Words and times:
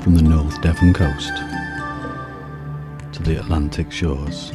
from 0.00 0.14
the 0.14 0.22
North 0.22 0.60
Devon 0.62 0.94
coast 0.94 1.34
to 3.12 3.22
the 3.22 3.38
Atlantic 3.40 3.90
shores, 3.90 4.50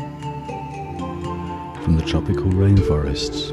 from 1.83 1.97
the 1.97 2.05
tropical 2.07 2.45
rainforests 2.45 3.49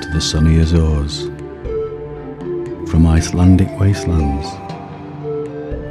to 0.00 0.08
the 0.12 0.20
sunny 0.20 0.60
Azores, 0.60 1.24
from 2.90 3.06
Icelandic 3.06 3.68
wastelands 3.78 4.48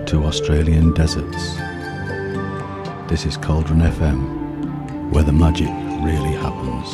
to 0.10 0.24
Australian 0.26 0.94
deserts. 0.94 1.56
This 3.08 3.28
is 3.28 3.38
Cauldron 3.38 3.82
FM, 3.82 5.12
where 5.12 5.24
the 5.24 5.32
magic 5.32 5.70
really 6.04 6.34
happens. 6.34 6.90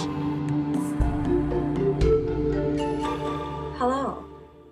Hello, 3.77 4.25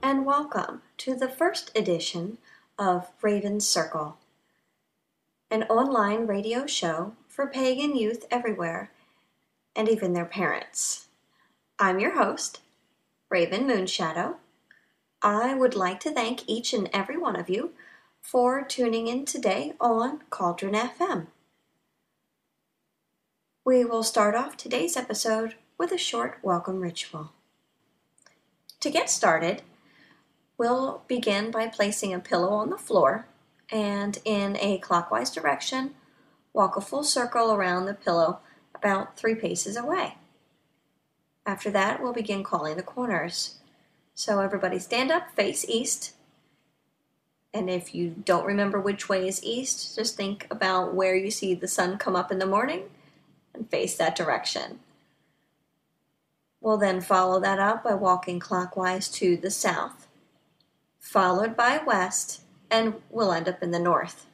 and 0.04 0.25
welcome 0.25 0.81
to 0.97 1.15
the 1.15 1.29
first 1.29 1.71
edition 1.74 2.38
of 2.77 3.09
Raven 3.21 3.59
Circle, 3.59 4.17
an 5.49 5.63
online 5.63 6.27
radio 6.27 6.67
show 6.67 7.13
for 7.27 7.47
pagan 7.47 7.95
youth 7.95 8.25
everywhere 8.29 8.91
and 9.75 9.89
even 9.89 10.13
their 10.13 10.25
parents. 10.25 11.07
I'm 11.79 12.00
your 12.00 12.15
host, 12.15 12.59
Raven 13.29 13.67
Moonshadow. 13.67 14.36
I 15.23 15.55
would 15.55 15.75
like 15.75 16.00
to 16.01 16.11
thank 16.11 16.47
each 16.47 16.71
and 16.71 16.87
every 16.93 17.17
one 17.17 17.36
of 17.36 17.50
you 17.50 17.71
for 18.21 18.63
tuning 18.63 19.07
in 19.07 19.25
today 19.25 19.73
on 19.81 20.21
Cauldron 20.29 20.75
FM. 20.75 21.28
We 23.65 23.86
will 23.86 24.03
start 24.03 24.36
off 24.36 24.55
today's 24.55 24.95
episode 24.95 25.55
with 25.79 25.91
a 25.91 25.97
short 25.97 26.37
welcome 26.43 26.79
ritual. 26.81 27.31
To 28.81 28.91
get 28.91 29.09
started, 29.09 29.64
we'll 30.57 31.04
begin 31.07 31.52
by 31.52 31.68
placing 31.68 32.14
a 32.14 32.20
pillow 32.20 32.50
on 32.50 32.70
the 32.70 32.78
floor 32.78 33.28
and 33.72 34.18
in 34.26 34.58
a 34.58 34.78
clockwise 34.80 35.31
direction, 35.31 35.95
walk 36.54 36.76
a 36.78 36.81
full 36.81 37.04
circle 37.04 37.52
around 37.52 37.86
the 37.86 37.94
pillow 37.94 38.40
about 38.73 39.18
three 39.18 39.36
paces 39.36 39.76
away. 39.76 40.16
After 41.46 41.70
that, 41.72 42.02
we'll 42.02 42.14
begin 42.14 42.44
calling 42.44 42.76
the 42.76 42.84
corners. 42.84 43.59
So 44.14 44.40
everybody 44.40 44.80
stand 44.80 45.12
up, 45.12 45.31
face 45.31 45.66
east. 45.68 46.14
And 47.53 47.70
if 47.70 47.96
you 47.96 48.09
don't 48.26 48.46
remember 48.46 48.80
which 48.80 49.08
way 49.08 49.28
is 49.28 49.44
east, 49.44 49.96
just 49.96 50.18
think 50.18 50.48
about 50.52 50.94
where 50.94 51.16
you 51.16 51.31
see 51.31 51.53
the 51.56 51.68
sun 51.68 51.98
come 51.98 52.16
up 52.16 52.31
in 52.31 52.40
the 52.40 52.46
morning 52.46 52.84
and 53.53 53.70
face 53.70 53.96
that 53.98 54.16
direction. 54.16 54.80
We'll 56.59 56.78
then 56.78 57.02
follow 57.02 57.40
that 57.40 57.59
up 57.59 57.84
by 57.84 57.94
walking 57.94 58.40
clockwise 58.40 59.08
to 59.09 59.38
the 59.38 59.52
south, 59.52 60.06
followed 61.08 61.55
by 61.55 61.81
west, 61.86 62.41
and 62.69 62.94
we'll 63.09 63.31
end 63.31 63.47
up 63.47 63.63
in 63.63 63.72
the 63.72 63.80
north. 63.80 64.25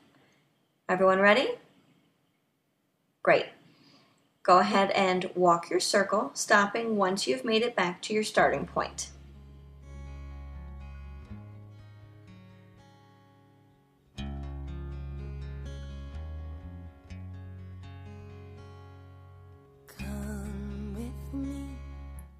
Everyone 0.89 1.19
ready? 1.19 1.51
Great. 3.21 3.45
Go 4.41 4.57
ahead 4.57 4.89
and 4.91 5.29
walk 5.35 5.69
your 5.69 5.79
circle, 5.79 6.31
stopping 6.33 6.97
once 6.97 7.27
you've 7.27 7.45
made 7.45 7.61
it 7.61 7.75
back 7.75 8.01
to 8.01 8.13
your 8.13 8.23
starting 8.23 8.65
point. 8.65 9.11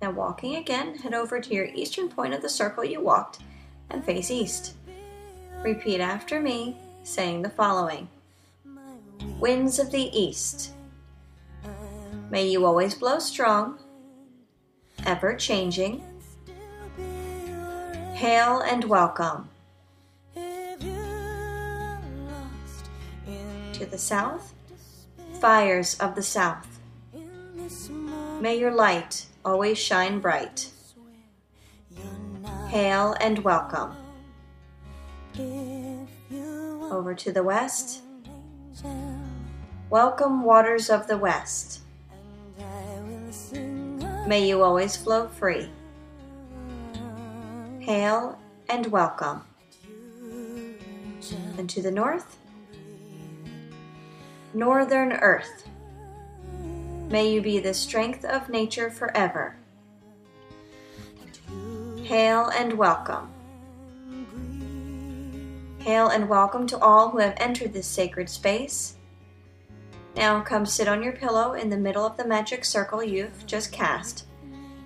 Now, 0.01 0.11
walking 0.11 0.55
again, 0.55 0.95
head 0.97 1.13
over 1.13 1.39
to 1.39 1.53
your 1.53 1.65
eastern 1.67 2.09
point 2.09 2.33
of 2.33 2.41
the 2.41 2.49
circle 2.49 2.83
you 2.83 2.99
walked 2.99 3.39
and 3.93 4.03
face 4.03 4.29
east. 4.31 4.73
Repeat 5.63 6.01
after 6.01 6.41
me, 6.41 6.77
saying 7.03 7.41
the 7.41 7.49
following 7.49 8.09
Winds 9.39 9.79
of 9.79 9.91
the 9.91 10.09
East, 10.19 10.73
may 12.29 12.47
you 12.47 12.65
always 12.65 12.95
blow 12.95 13.19
strong, 13.19 13.79
ever 15.05 15.35
changing. 15.35 16.03
Hail 18.13 18.59
and 18.59 18.83
welcome. 18.85 19.49
To 23.73 23.85
the 23.85 23.97
south, 23.97 24.53
fires 25.39 25.95
of 25.99 26.15
the 26.15 26.23
south. 26.23 26.79
May 28.41 28.57
your 28.59 28.71
light 28.71 29.27
always 29.45 29.77
shine 29.77 30.19
bright. 30.19 30.72
Hail 32.73 33.13
and 33.21 33.37
welcome. 33.43 33.95
Over 36.91 37.13
to 37.13 37.31
the 37.31 37.43
west. 37.43 38.01
Welcome, 39.91 40.43
waters 40.43 40.89
of 40.89 41.05
the 41.05 41.19
west. 41.19 41.81
May 44.25 44.47
you 44.47 44.63
always 44.63 44.97
flow 44.97 45.27
free. 45.27 45.69
Hail 47.77 48.39
and 48.67 48.87
welcome. 48.87 49.43
And 51.59 51.69
to 51.69 51.79
the 51.79 51.91
north, 51.91 52.39
Northern 54.55 55.11
Earth. 55.11 55.67
May 57.07 57.31
you 57.31 57.39
be 57.39 57.59
the 57.59 57.75
strength 57.75 58.25
of 58.25 58.49
nature 58.49 58.89
forever. 58.89 59.57
Hail 62.03 62.49
and 62.49 62.73
welcome. 62.73 63.29
Hail 65.79 66.09
and 66.09 66.27
welcome 66.27 66.67
to 66.67 66.77
all 66.79 67.09
who 67.09 67.19
have 67.19 67.33
entered 67.37 67.71
this 67.71 67.87
sacred 67.87 68.29
space. 68.29 68.95
Now 70.17 70.41
come 70.41 70.65
sit 70.65 70.89
on 70.89 71.01
your 71.01 71.13
pillow 71.13 71.53
in 71.53 71.69
the 71.69 71.77
middle 71.77 72.05
of 72.05 72.17
the 72.17 72.27
magic 72.27 72.65
circle 72.65 73.01
you've 73.01 73.45
just 73.47 73.71
cast 73.71 74.25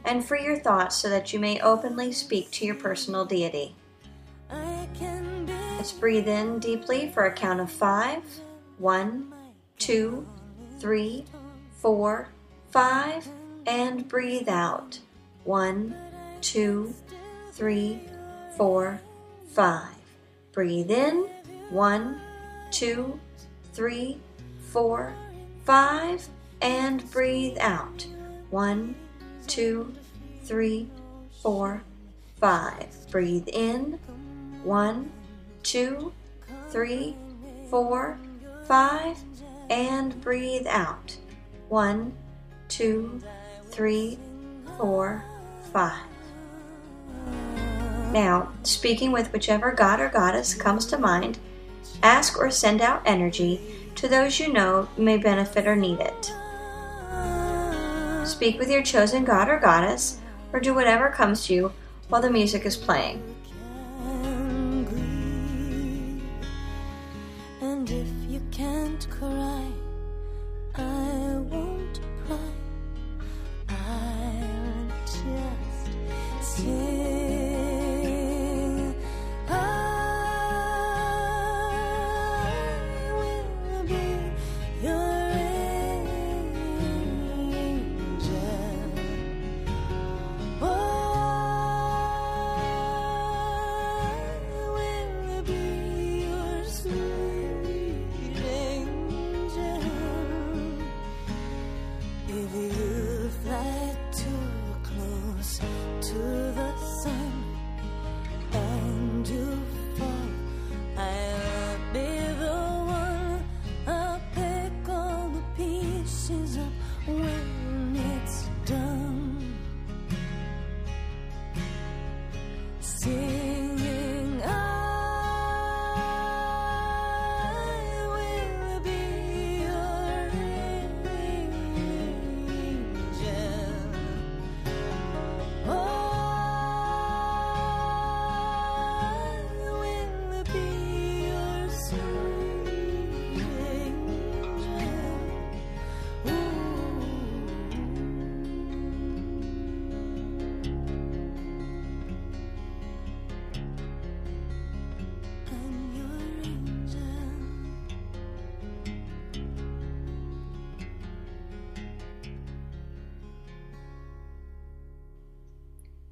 and 0.06 0.24
free 0.24 0.44
your 0.44 0.60
thoughts 0.60 0.96
so 0.96 1.10
that 1.10 1.34
you 1.34 1.40
may 1.40 1.60
openly 1.60 2.12
speak 2.12 2.52
to 2.52 2.66
your 2.66 2.76
personal 2.76 3.26
deity. 3.26 3.76
Let's 5.76 5.92
breathe 5.92 6.28
in 6.28 6.60
deeply 6.60 7.10
for 7.10 7.26
a 7.26 7.34
count 7.34 7.60
of 7.60 7.72
five. 7.72 8.22
One, 8.78 9.34
two, 9.80 10.28
three, 10.80 11.26
four, 11.78 12.30
five, 12.70 13.28
and 13.66 14.08
breathe 14.08 14.50
out. 14.50 15.00
One, 15.46 15.96
two, 16.48 16.94
three, 17.52 18.00
four, 18.56 19.02
five. 19.52 19.94
Breathe 20.54 20.90
in. 20.90 21.30
One, 21.70 22.22
two, 22.72 23.20
three, 23.74 24.22
four, 24.72 25.14
five, 25.66 26.26
and 26.62 27.12
breathe 27.12 27.58
out. 27.60 28.08
One, 28.50 28.96
two, 29.46 29.94
three, 30.46 30.90
four, 31.42 31.84
five. 32.40 32.96
Breathe 33.12 33.50
in. 33.50 34.00
One, 34.64 35.12
two, 35.64 36.14
three, 36.70 37.18
four, 37.70 38.18
five, 38.66 39.18
and 39.70 40.20
breathe 40.22 40.68
out. 40.68 41.18
One, 41.68 42.14
two, 42.70 43.22
three, 43.70 44.18
four, 44.78 45.26
five. 45.74 46.17
Now, 48.12 48.52
speaking 48.64 49.12
with 49.12 49.32
whichever 49.34 49.72
god 49.72 50.00
or 50.00 50.10
goddess 50.10 50.54
comes 50.54 50.86
to 50.88 50.98
mind, 50.98 51.40
ask 52.02 52.40
or 52.40 52.50
send 52.50 52.82
out 52.82 53.02
energy 53.06 53.60
to 53.96 54.08
those 54.08 54.40
you 54.40 54.52
know 54.52 54.88
may 54.98 55.18
benefit 55.18 55.68
or 55.68 55.76
need 55.76 56.00
it. 56.00 56.34
Speak 58.28 58.60
with 58.60 58.70
your 58.70 58.84
chosen 58.84 59.24
god 59.24 59.50
or 59.50 59.60
goddess, 59.60 60.20
or 60.54 60.60
do 60.60 60.74
whatever 60.74 61.10
comes 61.10 61.46
to 61.48 61.54
you 61.54 61.72
while 62.10 62.22
the 62.22 62.30
music 62.30 62.66
is 62.66 62.78
playing. 62.78 63.37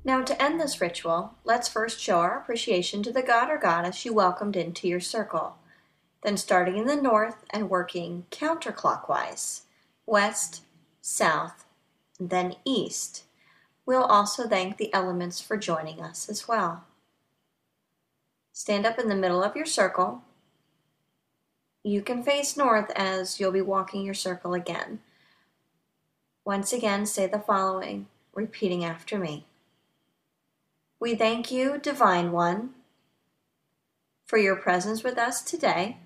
Now, 0.06 0.22
to 0.22 0.40
end 0.40 0.62
this 0.62 0.80
ritual, 0.80 1.34
let's 1.44 1.68
first 1.68 2.00
show 2.00 2.19
our 2.19 2.38
appreciation 2.38 3.02
to 3.04 3.12
the 3.12 3.24
god 3.24 3.50
or 3.50 3.57
goddess 3.57 4.06
you 4.06 4.13
welcomed 4.13 4.56
into 4.56 4.88
your 4.88 5.00
circle. 5.00 5.57
Then, 6.22 6.38
starting 6.38 6.78
in 6.78 6.86
the 6.86 6.96
north 6.96 7.44
and 7.50 7.72
working 7.72 8.28
counterclockwise, 8.30 9.62
west, 10.06 10.62
south, 11.02 11.66
then 12.19 12.56
east, 12.63 13.24
we'll 13.88 14.04
also 14.04 14.48
thank 14.48 14.78
the 14.78 14.94
elements 14.94 15.42
for 15.42 15.57
joining 15.57 16.00
us 16.00 16.30
as 16.30 16.48
well. 16.48 16.84
Stand 18.54 18.86
up 18.86 19.00
in 19.00 19.10
the 19.10 19.16
middle 19.16 19.44
of 19.44 19.56
your 19.56 19.66
circle. 19.66 20.22
You 21.84 22.04
can 22.04 22.22
face 22.22 22.56
north 22.56 22.92
as 22.96 23.40
you'll 23.40 23.51
be 23.51 23.62
walking 23.62 24.06
your 24.06 24.13
circle 24.13 24.54
again. 24.54 25.00
Once 26.46 26.72
again, 26.72 27.08
say 27.08 27.25
the 27.25 27.40
following, 27.40 28.06
repeating 28.36 28.86
after 28.86 29.18
me. 29.18 29.46
We 31.00 31.15
thank 31.15 31.51
you, 31.51 31.77
Divine 31.77 32.31
One, 32.31 32.71
for 34.25 34.38
your 34.38 34.56
presence 34.56 35.03
with 35.03 35.18
us 35.18 35.42
today. 35.42 35.97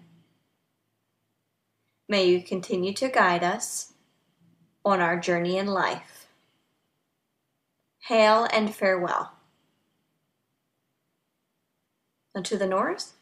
May 2.08 2.28
you 2.28 2.42
continue 2.42 2.94
to 2.94 3.08
guide 3.08 3.44
us 3.44 3.94
on 4.84 5.00
our 5.00 5.20
journey 5.20 5.58
in 5.58 5.68
life. 5.68 6.28
Hail 8.08 8.48
and 8.52 8.74
farewell. 8.74 9.34
And 12.34 12.44
to 12.46 12.58
the 12.58 12.66
north. 12.66 13.14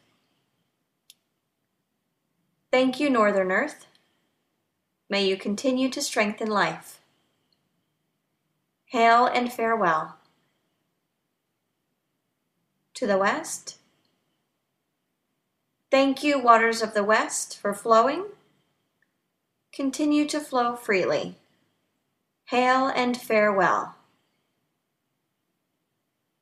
Thank 2.70 2.98
you, 2.98 3.10
Northern 3.10 3.52
Earth. 3.52 3.86
May 5.10 5.26
you 5.26 5.36
continue 5.36 5.90
to 5.90 6.02
strengthen 6.02 6.48
life. 6.48 7.00
Hail 8.86 9.26
and 9.26 9.52
farewell. 9.52 10.17
To 12.98 13.06
the 13.06 13.16
west. 13.16 13.76
Thank 15.88 16.24
you, 16.24 16.36
waters 16.40 16.82
of 16.82 16.94
the 16.94 17.04
west, 17.04 17.56
for 17.56 17.72
flowing. 17.72 18.24
Continue 19.72 20.26
to 20.26 20.40
flow 20.40 20.74
freely. 20.74 21.36
Hail 22.46 22.88
and 22.88 23.16
farewell. 23.16 23.94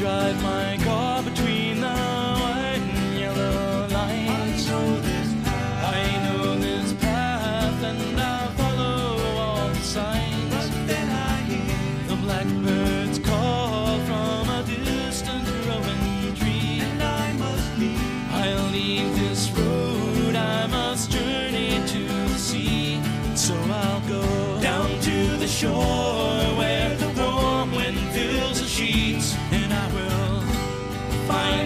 Drive 0.02 0.42
my 0.42 0.61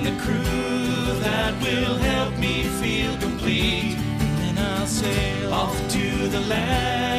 a 0.06 0.16
crew 0.20 1.18
that 1.20 1.52
will 1.60 1.96
help 1.96 2.38
me 2.38 2.62
feel 2.80 3.16
complete. 3.18 3.96
And 4.20 4.38
then 4.38 4.58
I'll 4.58 4.86
sail 4.86 5.52
off 5.52 5.76
to 5.90 6.28
the 6.28 6.40
land 6.40 7.15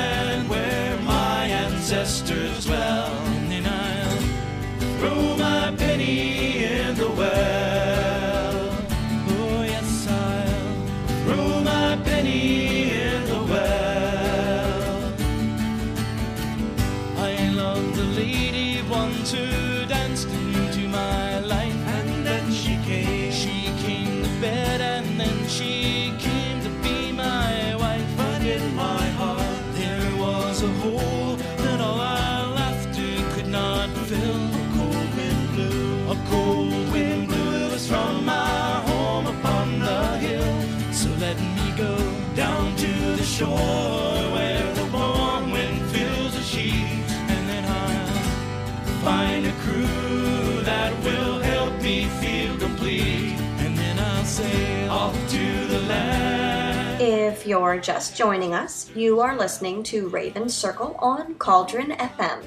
you're 57.47 57.79
just 57.79 58.17
joining 58.17 58.53
us, 58.53 58.91
you 58.93 59.21
are 59.21 59.37
listening 59.37 59.81
to 59.81 60.09
Raven 60.09 60.49
Circle 60.49 60.97
on 60.99 61.35
Cauldron 61.35 61.91
FM. 61.91 62.43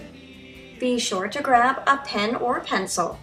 Be 0.79 0.99
sure 0.99 1.27
to 1.27 1.41
grab 1.41 1.83
a 1.87 1.97
pen 2.05 2.37
or 2.37 2.61
pencil. 2.61 3.19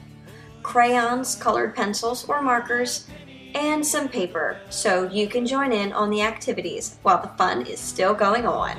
crayons, 0.64 1.36
colored 1.36 1.76
pencils 1.76 2.28
or 2.28 2.42
markers, 2.42 3.08
and 3.54 3.86
some 3.86 4.10
paper 4.10 4.60
so 4.70 5.08
you 5.10 5.28
can 5.28 5.46
join 5.46 5.72
in 5.72 5.94
on 5.94 6.10
the 6.10 6.22
activities 6.22 6.98
while 7.04 7.22
the 7.22 7.30
fun 7.38 7.66
is 7.68 7.80
still 7.80 8.14
going 8.14 8.46
on. 8.48 8.76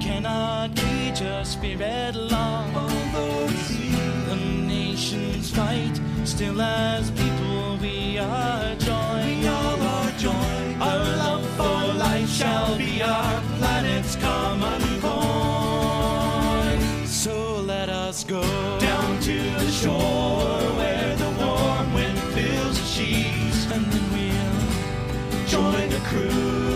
cannot 0.00 0.74
cage 0.74 1.18
her 1.20 1.44
spirit 1.44 2.14
long 2.14 2.74
although 2.74 3.48
see 3.48 3.90
the 4.28 4.63
nations 4.94 5.50
fight. 5.50 6.00
Still 6.24 6.60
as 6.62 7.10
people 7.10 7.76
we 7.82 8.16
are 8.18 8.76
joined. 8.76 9.40
We 9.40 9.48
all 9.48 9.82
are 9.82 10.12
joined. 10.12 10.82
Our 10.82 11.04
love 11.24 11.44
for 11.56 11.98
life 11.98 12.28
shall 12.28 12.78
be 12.78 13.02
our 13.02 13.40
planet's 13.58 14.14
common 14.16 14.80
coin. 15.00 16.78
So 17.06 17.56
let 17.56 17.88
us 17.88 18.22
go 18.22 18.42
down 18.78 19.20
to 19.22 19.36
the 19.62 19.70
shore 19.82 20.60
where 20.78 21.16
the 21.16 21.30
warm 21.40 21.92
wind 21.94 22.18
fills 22.34 22.78
the 22.78 22.86
sheets, 22.94 23.66
and 23.74 23.84
then 23.92 24.06
we'll 24.14 25.46
join 25.46 25.88
the 25.88 26.02
crew 26.08 26.73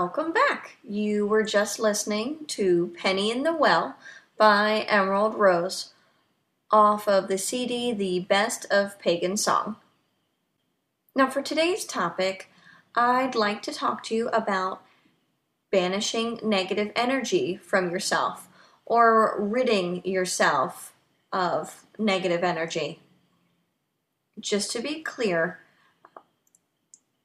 Welcome 0.00 0.30
back. 0.30 0.76
You 0.84 1.26
were 1.26 1.42
just 1.42 1.80
listening 1.80 2.44
to 2.46 2.94
Penny 2.96 3.32
in 3.32 3.42
the 3.42 3.52
Well 3.52 3.96
by 4.38 4.86
Emerald 4.88 5.34
Rose 5.34 5.92
off 6.70 7.08
of 7.08 7.26
the 7.26 7.36
CD 7.36 7.92
The 7.92 8.20
Best 8.20 8.64
of 8.70 8.96
Pagan 9.00 9.36
Song. 9.36 9.74
Now, 11.16 11.28
for 11.28 11.42
today's 11.42 11.84
topic, 11.84 12.48
I'd 12.94 13.34
like 13.34 13.60
to 13.62 13.72
talk 13.72 14.04
to 14.04 14.14
you 14.14 14.28
about 14.28 14.84
banishing 15.72 16.38
negative 16.44 16.92
energy 16.94 17.56
from 17.56 17.90
yourself 17.90 18.46
or 18.86 19.34
ridding 19.40 20.06
yourself 20.06 20.94
of 21.32 21.86
negative 21.98 22.44
energy. 22.44 23.00
Just 24.38 24.70
to 24.70 24.80
be 24.80 25.02
clear, 25.02 25.58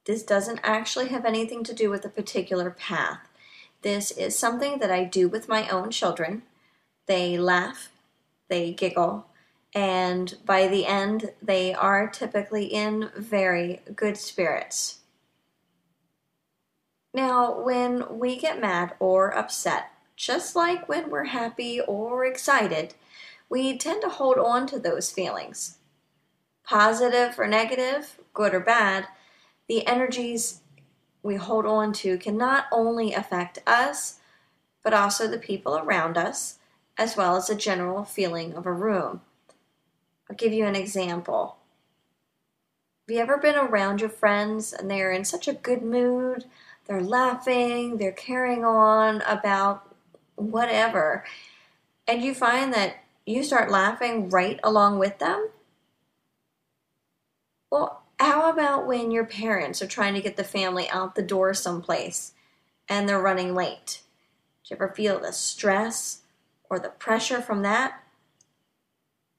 this 0.05 0.23
doesn't 0.23 0.59
actually 0.63 1.07
have 1.09 1.25
anything 1.25 1.63
to 1.63 1.73
do 1.73 1.89
with 1.89 2.03
a 2.05 2.09
particular 2.09 2.69
path. 2.69 3.19
This 3.81 4.11
is 4.11 4.37
something 4.37 4.79
that 4.79 4.91
I 4.91 5.03
do 5.03 5.27
with 5.27 5.49
my 5.49 5.67
own 5.69 5.91
children. 5.91 6.43
They 7.05 7.37
laugh, 7.37 7.89
they 8.47 8.71
giggle, 8.71 9.27
and 9.75 10.37
by 10.45 10.67
the 10.67 10.85
end, 10.85 11.31
they 11.41 11.73
are 11.73 12.07
typically 12.07 12.65
in 12.65 13.09
very 13.17 13.81
good 13.95 14.17
spirits. 14.17 14.99
Now, 17.13 17.59
when 17.59 18.19
we 18.19 18.37
get 18.37 18.61
mad 18.61 18.93
or 18.99 19.35
upset, 19.35 19.91
just 20.15 20.55
like 20.55 20.87
when 20.87 21.09
we're 21.09 21.25
happy 21.25 21.79
or 21.81 22.25
excited, 22.25 22.93
we 23.49 23.77
tend 23.77 24.01
to 24.01 24.09
hold 24.09 24.37
on 24.37 24.67
to 24.67 24.79
those 24.79 25.11
feelings. 25.11 25.77
Positive 26.63 27.37
or 27.37 27.47
negative, 27.47 28.19
good 28.33 28.53
or 28.53 28.59
bad, 28.59 29.07
the 29.73 29.87
energies 29.87 30.61
we 31.23 31.35
hold 31.35 31.65
on 31.65 31.91
to 31.91 32.15
can 32.19 32.37
not 32.37 32.65
only 32.71 33.11
affect 33.11 33.57
us, 33.65 34.19
but 34.83 34.93
also 34.93 35.27
the 35.27 35.39
people 35.39 35.75
around 35.75 36.15
us, 36.15 36.59
as 36.95 37.17
well 37.17 37.35
as 37.35 37.47
the 37.47 37.55
general 37.55 38.03
feeling 38.03 38.53
of 38.53 38.67
a 38.67 38.71
room. 38.71 39.21
I'll 40.29 40.35
give 40.35 40.53
you 40.53 40.67
an 40.67 40.75
example. 40.75 41.57
Have 43.07 43.15
you 43.15 43.19
ever 43.19 43.37
been 43.37 43.55
around 43.55 43.99
your 43.99 44.11
friends 44.11 44.73
and 44.73 44.91
they're 44.91 45.11
in 45.11 45.25
such 45.25 45.47
a 45.47 45.53
good 45.53 45.81
mood? 45.81 46.45
They're 46.85 47.01
laughing, 47.01 47.97
they're 47.97 48.11
carrying 48.11 48.63
on 48.63 49.21
about 49.21 49.91
whatever, 50.35 51.25
and 52.07 52.21
you 52.21 52.35
find 52.35 52.71
that 52.75 52.97
you 53.25 53.41
start 53.41 53.71
laughing 53.71 54.29
right 54.29 54.59
along 54.63 54.99
with 54.99 55.17
them? 55.17 55.49
Well, 57.71 58.02
about 58.53 58.87
when 58.87 59.11
your 59.11 59.25
parents 59.25 59.81
are 59.81 59.87
trying 59.87 60.13
to 60.13 60.21
get 60.21 60.37
the 60.37 60.43
family 60.43 60.89
out 60.89 61.15
the 61.15 61.21
door 61.21 61.53
someplace 61.53 62.33
and 62.87 63.09
they're 63.09 63.21
running 63.21 63.53
late? 63.55 64.01
Do 64.63 64.73
you 64.73 64.77
ever 64.77 64.93
feel 64.93 65.19
the 65.19 65.33
stress 65.33 66.21
or 66.69 66.79
the 66.79 66.89
pressure 66.89 67.41
from 67.41 67.63
that? 67.63 68.03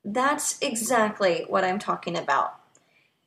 That's 0.04 0.60
exactly 0.60 1.44
what 1.48 1.64
I'm 1.64 1.78
talking 1.78 2.16
about. 2.16 2.60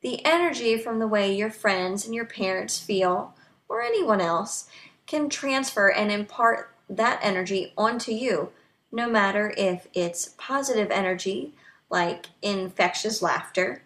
The 0.00 0.24
energy 0.24 0.78
from 0.78 1.00
the 1.00 1.08
way 1.08 1.34
your 1.34 1.50
friends 1.50 2.06
and 2.06 2.14
your 2.14 2.24
parents 2.24 2.78
feel, 2.78 3.34
or 3.68 3.82
anyone 3.82 4.20
else, 4.20 4.68
can 5.06 5.28
transfer 5.28 5.88
and 5.88 6.12
impart 6.12 6.72
that 6.88 7.18
energy 7.20 7.72
onto 7.76 8.12
you, 8.12 8.50
no 8.92 9.08
matter 9.08 9.52
if 9.56 9.88
it's 9.92 10.34
positive 10.38 10.90
energy, 10.90 11.54
like 11.90 12.26
infectious 12.42 13.22
laughter, 13.22 13.82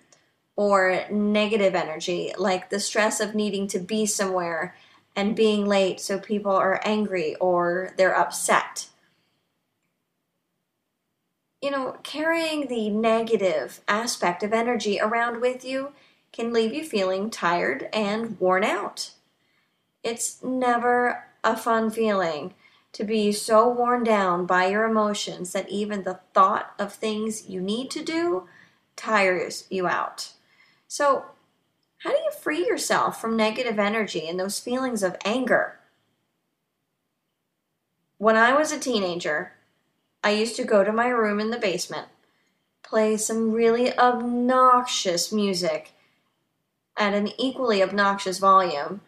or 0.57 1.05
negative 1.11 1.75
energy, 1.75 2.33
like 2.37 2.71
the 2.71 2.81
stress 2.81 3.21
of 3.21 3.35
needing 3.35 3.67
to 3.69 3.79
be 3.79 4.07
somewhere 4.07 4.75
and 5.17 5.37
being 5.37 5.67
late 5.67 6.01
so 6.01 6.19
people 6.19 6.53
are 6.53 6.81
angry 6.85 7.35
or 7.37 7.93
they're 7.97 8.17
upset. 8.17 8.89
You 11.61 11.71
know, 11.71 11.97
carrying 12.03 12.67
the 12.67 12.91
negative 12.91 13.81
aspect 13.87 14.43
of 14.43 14.53
energy 14.53 14.99
around 15.01 15.41
with 15.41 15.65
you 15.65 15.93
can 16.33 16.53
leave 16.53 16.73
you 16.73 16.85
feeling 16.85 17.31
tired 17.31 17.89
and 17.93 18.39
worn 18.41 18.65
out. 18.65 19.13
It's 20.03 20.43
never 20.43 21.29
a 21.45 21.57
fun 21.57 21.91
feeling 21.91 22.55
to 22.93 23.05
be 23.05 23.33
so 23.33 23.69
worn 23.69 24.05
down 24.05 24.45
by 24.45 24.67
your 24.67 24.85
emotions 24.85 25.53
that 25.53 25.69
even 25.69 26.03
the 26.03 26.21
thought 26.35 26.75
of 26.79 26.93
things 26.93 27.49
you 27.49 27.61
need 27.61 27.91
to 27.91 28.03
do 28.03 28.49
tires 28.97 29.67
you 29.71 29.87
out. 29.87 30.33
So, 30.95 31.25
how 32.01 32.11
do 32.11 32.19
you 32.19 32.31
free 32.31 32.67
yourself 32.67 33.19
from 33.19 33.35
negative 33.35 33.79
energy 33.79 34.29
and 34.29 34.39
those 34.39 34.61
feelings 34.61 35.03
of 35.03 35.17
anger? 35.25 35.79
When 38.19 38.37
I 38.37 38.53
was 38.53 38.73
a 38.73 38.79
teenager, 38.79 39.55
I 40.23 40.33
used 40.33 40.55
to 40.57 40.65
go 40.65 40.85
to 40.85 40.93
my 40.93 41.09
room 41.09 41.41
in 41.41 41.49
the 41.49 41.57
basement, 41.57 42.09
play 42.83 43.17
some 43.17 43.53
really 43.53 43.99
obnoxious 43.99 45.33
music 45.33 45.93
at 46.99 47.15
an 47.15 47.31
equally 47.39 47.83
obnoxious 47.83 48.39
volume. 48.39 49.01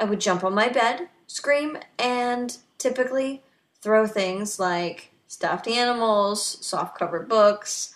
I 0.00 0.04
would 0.04 0.22
jump 0.22 0.42
on 0.42 0.54
my 0.54 0.70
bed, 0.70 1.10
scream, 1.26 1.76
and 1.98 2.56
typically 2.78 3.42
throw 3.82 4.06
things 4.06 4.58
like 4.58 5.10
stuffed 5.28 5.68
animals, 5.68 6.56
soft 6.66 6.98
covered 6.98 7.28
books. 7.28 7.93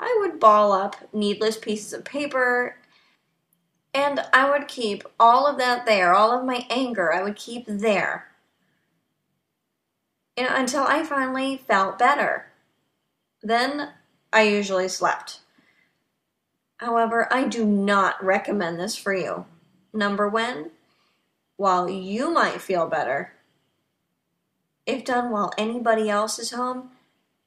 I 0.00 0.16
would 0.20 0.40
ball 0.40 0.72
up 0.72 0.96
needless 1.12 1.58
pieces 1.58 1.92
of 1.92 2.04
paper 2.04 2.76
and 3.92 4.20
I 4.32 4.50
would 4.50 4.68
keep 4.68 5.04
all 5.18 5.46
of 5.46 5.58
that 5.58 5.84
there, 5.84 6.14
all 6.14 6.36
of 6.36 6.44
my 6.44 6.66
anger, 6.70 7.12
I 7.12 7.22
would 7.22 7.36
keep 7.36 7.64
there. 7.66 8.28
Know, 10.38 10.46
until 10.48 10.84
I 10.84 11.04
finally 11.04 11.58
felt 11.58 11.98
better. 11.98 12.46
Then 13.42 13.90
I 14.32 14.42
usually 14.42 14.88
slept. 14.88 15.40
However, 16.78 17.30
I 17.30 17.46
do 17.46 17.66
not 17.66 18.24
recommend 18.24 18.80
this 18.80 18.96
for 18.96 19.14
you. 19.14 19.44
Number 19.92 20.28
one, 20.28 20.70
while 21.56 21.90
you 21.90 22.30
might 22.30 22.62
feel 22.62 22.86
better, 22.86 23.34
if 24.86 25.04
done 25.04 25.30
while 25.30 25.52
anybody 25.58 26.08
else 26.08 26.38
is 26.38 26.52
home, 26.52 26.90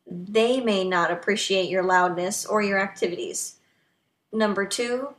they 0.06 0.60
may 0.60 0.84
not 0.84 1.12
appreciate 1.12 1.70
your 1.70 1.84
loudness 1.84 2.46
or 2.46 2.62
your 2.62 2.80
activities. 2.80 3.56
Number 4.32 4.66
two, 4.66 5.10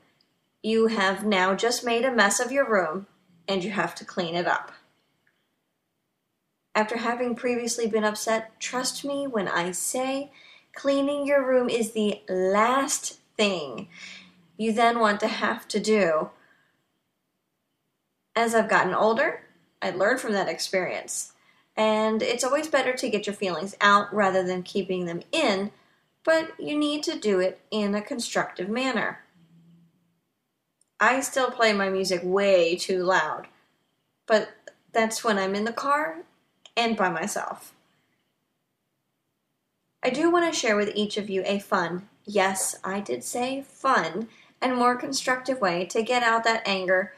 you 0.63 0.87
have 0.89 1.25
now 1.25 1.55
just 1.55 1.85
made 1.85 2.05
a 2.05 2.15
mess 2.15 2.41
of 2.41 2.53
your 2.53 2.69
room 2.69 3.07
and 3.47 3.63
you 3.63 3.71
have 3.71 3.95
to 3.97 4.05
clean 4.05 4.35
it 4.35 4.47
up. 4.47 4.73
After 6.75 6.97
having 6.97 7.37
previously 7.37 7.87
been 7.87 8.03
upset, 8.03 8.59
trust 8.59 9.05
me 9.05 9.27
when 9.27 9.47
I 9.47 9.71
say 9.73 10.33
cleaning 10.75 11.27
your 11.27 11.47
room 11.47 11.69
is 11.69 11.93
the 11.93 12.23
last 12.29 13.21
thing 13.37 13.89
you 14.57 14.73
then 14.73 14.99
want 14.99 15.21
to 15.21 15.29
have 15.29 15.69
to 15.69 15.81
do. 15.81 16.31
As 18.35 18.55
I've 18.55 18.69
gotten 18.69 18.95
older, 18.95 19.43
I 19.81 19.91
learned 19.91 20.21
from 20.21 20.33
that 20.33 20.49
experience. 20.49 21.34
And 21.77 22.23
it's 22.23 22.45
always 22.45 22.69
better 22.69 22.93
to 22.95 23.09
get 23.09 23.27
your 23.27 23.35
feelings 23.35 23.77
out 23.81 24.13
rather 24.15 24.43
than 24.43 24.63
keeping 24.63 25.07
them 25.07 25.23
in, 25.33 25.73
but 26.25 26.53
you 26.59 26.79
need 26.79 27.03
to 27.05 27.19
do 27.19 27.41
it 27.41 27.61
in 27.71 27.95
a 27.95 28.03
constructive 28.03 28.69
manner. 28.69 29.21
I 31.01 31.21
still 31.21 31.51
play 31.51 31.73
my 31.73 31.89
music 31.89 32.21
way 32.23 32.77
too 32.77 33.03
loud, 33.03 33.49
but 34.27 34.51
that's 34.93 35.25
when 35.25 35.39
I'm 35.39 35.55
in 35.55 35.65
the 35.65 35.73
car 35.73 36.19
and 36.77 36.97
by 36.97 37.11
myself. 37.11 37.75
I 40.03 40.11
do 40.11 40.31
want 40.31 40.53
to 40.53 40.59
share 40.59 40.77
with 40.77 40.93
each 40.95 41.17
of 41.17 41.29
you 41.29 41.43
a 41.47 41.59
fun, 41.59 42.09
yes, 42.25 42.77
I 42.85 43.01
did 43.01 43.25
say 43.25 43.63
fun, 43.63 44.29
and 44.61 44.77
more 44.77 44.97
constructive 44.97 45.61
way 45.61 45.87
to 45.87 46.03
get 46.03 46.23
out 46.23 46.45
that 46.45 46.63
anger, 46.67 47.13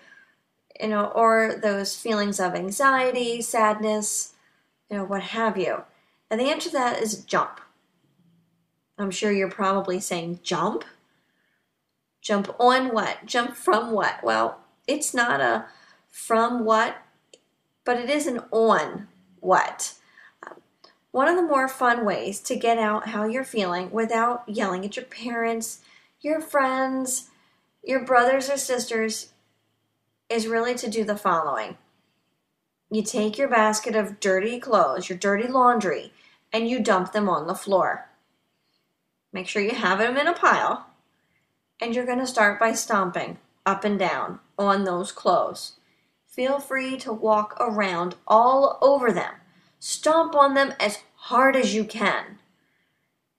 you 0.81 0.89
know, 0.89 1.07
or 1.07 1.59
those 1.61 1.97
feelings 1.97 2.41
of 2.41 2.55
anxiety, 2.55 3.43
sadness, 3.43 4.35
you 4.91 4.97
know, 4.97 5.05
what 5.05 5.23
have 5.23 5.57
you. 5.57 5.83
And 6.31 6.41
the 6.41 6.51
answer 6.51 6.71
to 6.71 6.77
that 6.77 7.03
is 7.03 7.25
jump. 7.25 7.61
I'm 8.99 9.11
sure 9.11 9.31
you're 9.31 9.51
probably 9.51 10.01
saying 10.01 10.41
jump. 10.43 10.85
Jump 12.21 12.55
on 12.59 12.93
what? 12.93 13.27
Jump 13.27 13.55
from 13.55 13.93
what? 13.93 14.23
Well, 14.23 14.61
it's 14.87 15.15
not 15.15 15.41
a 15.41 15.67
from 16.09 16.65
what, 16.65 16.97
but 17.85 17.99
it 17.99 18.11
is 18.11 18.27
an 18.27 18.41
on 18.51 19.09
what. 19.41 19.95
One 21.11 21.29
of 21.29 21.37
the 21.37 21.43
more 21.43 21.69
fun 21.69 22.05
ways 22.05 22.41
to 22.41 22.57
get 22.57 22.79
out 22.79 23.09
how 23.09 23.25
you're 23.25 23.45
feeling 23.45 23.91
without 23.91 24.49
yelling 24.49 24.85
at 24.85 24.97
your 24.97 25.05
parents, 25.07 25.81
your 26.21 26.41
friends, 26.41 27.29
your 27.83 28.05
brothers 28.05 28.51
or 28.51 28.57
sisters 28.57 29.33
is 30.29 30.47
really 30.47 30.75
to 30.75 30.91
do 30.91 31.05
the 31.05 31.17
following. 31.17 31.79
You 32.91 33.03
take 33.03 33.37
your 33.37 33.49
basket 33.49 33.97
of 33.97 34.21
dirty 34.21 34.61
clothes, 34.61 35.09
your 35.09 35.19
dirty 35.19 35.49
laundry, 35.49 36.13
and 36.53 36.69
you 36.69 36.81
dump 36.81 37.13
them 37.13 37.29
on 37.29 37.47
the 37.47 37.55
floor. 37.55 38.09
Make 39.33 39.49
sure 39.49 39.63
you 39.63 39.75
have 39.75 39.99
them 39.99 40.17
in 40.17 40.29
a 40.29 40.33
pile. 40.33 40.87
And 41.81 41.95
you're 41.95 42.07
going 42.07 42.21
to 42.21 42.27
start 42.27 42.61
by 42.61 42.73
stomping 42.73 43.39
up 43.67 43.85
and 43.85 43.99
down 43.99 44.39
on 44.59 44.85
those 44.85 45.13
clothes. 45.13 45.73
Feel 46.27 46.61
free 46.61 46.97
to 46.99 47.13
walk 47.13 47.57
around 47.59 48.15
all 48.27 48.79
over 48.81 49.13
them. 49.13 49.35
Stomp 49.79 50.35
on 50.35 50.55
them 50.55 50.73
as 50.79 51.01
hard 51.15 51.57
as 51.57 51.75
you 51.75 51.85
can. 51.85 52.39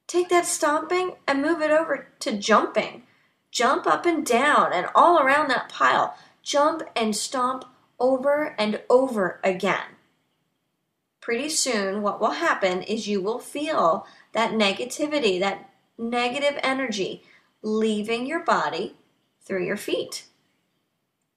Take 0.08 0.30
that 0.30 0.46
stomping 0.46 1.16
and 1.28 1.42
move 1.42 1.62
it 1.62 1.72
over 1.72 2.10
to 2.20 2.38
jumping. 2.38 3.04
Jump 3.50 3.88
up 3.88 4.06
and 4.06 4.26
down 4.26 4.74
and 4.74 4.88
all 4.94 5.20
around 5.20 5.50
that 5.50 5.70
pile. 5.70 6.16
Jump 6.44 6.84
and 6.96 7.16
stomp 7.16 7.66
over 8.00 8.56
and 8.58 8.82
over 8.90 9.40
again. 9.44 9.96
Pretty 11.22 11.50
soon, 11.50 12.02
what 12.02 12.22
will 12.22 12.32
happen 12.32 12.82
is 12.84 13.08
you 13.08 13.22
will 13.22 13.40
feel 13.40 14.08
that 14.34 14.52
negativity, 14.52 15.40
that 15.40 15.70
negative 15.98 16.60
energy 16.64 17.24
leaving 17.62 18.26
your 18.26 18.44
body 18.44 18.96
through 19.42 19.66
your 19.66 19.78
feet. 19.78 20.26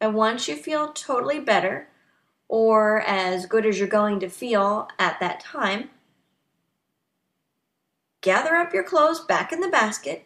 And 0.00 0.14
once 0.14 0.48
you 0.48 0.56
feel 0.56 0.92
totally 0.92 1.40
better, 1.40 1.88
or 2.48 3.00
as 3.02 3.46
good 3.46 3.64
as 3.64 3.78
you're 3.78 3.88
going 3.88 4.18
to 4.20 4.28
feel 4.28 4.88
at 4.98 5.20
that 5.20 5.40
time, 5.40 5.90
gather 8.20 8.56
up 8.56 8.74
your 8.74 8.82
clothes 8.84 9.20
back 9.20 9.52
in 9.52 9.60
the 9.60 9.68
basket. 9.68 10.24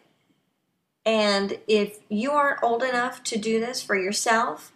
And 1.05 1.59
if 1.67 1.99
you 2.09 2.31
aren't 2.31 2.63
old 2.63 2.81
enough 2.81 3.23
to 3.25 3.37
do 3.37 3.59
this 3.59 3.83
for 3.83 3.95
yourself, 3.95 4.73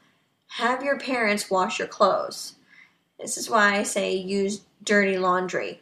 have 0.54 0.84
your 0.84 0.98
parents 0.98 1.50
wash 1.50 1.80
your 1.80 1.88
clothes. 1.88 2.56
This 3.20 3.38
is 3.38 3.50
why 3.50 3.78
I 3.78 3.84
say 3.84 4.16
use 4.16 4.62
dirty 4.84 5.18
laundry. 5.18 5.82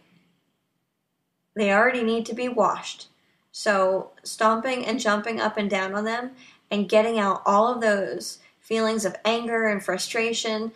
They 1.56 1.72
already 1.72 2.04
need 2.04 2.26
to 2.28 2.36
be 2.36 2.50
washed. 2.50 3.08
So, 3.52 4.12
stomping 4.24 4.86
and 4.86 5.00
jumping 5.00 5.40
up 5.40 5.58
and 5.58 5.70
down 5.70 5.96
on 5.96 6.04
them 6.04 6.32
and 6.70 6.90
getting 6.90 7.18
out 7.18 7.42
all 7.46 7.74
of 7.74 7.82
those 7.82 8.40
feelings 8.60 9.06
of 9.06 9.16
anger 9.26 9.68
and 9.68 9.84
frustration, 9.84 10.72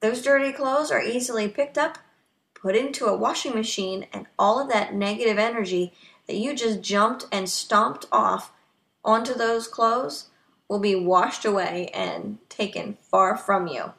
those 0.00 0.20
dirty 0.20 0.52
clothes 0.52 0.90
are 0.90 1.00
easily 1.00 1.48
picked 1.48 1.78
up, 1.78 1.98
put 2.54 2.76
into 2.76 3.06
a 3.06 3.16
washing 3.16 3.54
machine, 3.54 4.06
and 4.12 4.26
all 4.38 4.60
of 4.60 4.68
that 4.68 4.94
negative 4.94 5.38
energy 5.38 5.94
that 6.26 6.36
you 6.36 6.54
just 6.54 6.82
jumped 6.82 7.26
and 7.32 7.48
stomped 7.48 8.04
off 8.12 8.52
onto 9.04 9.32
those 9.32 9.68
clothes 9.68 10.28
will 10.68 10.78
be 10.78 10.94
washed 10.94 11.44
away 11.44 11.88
and 11.94 12.38
taken 12.54 12.96
far 13.00 13.36
from 13.36 13.66
you. 13.66 13.92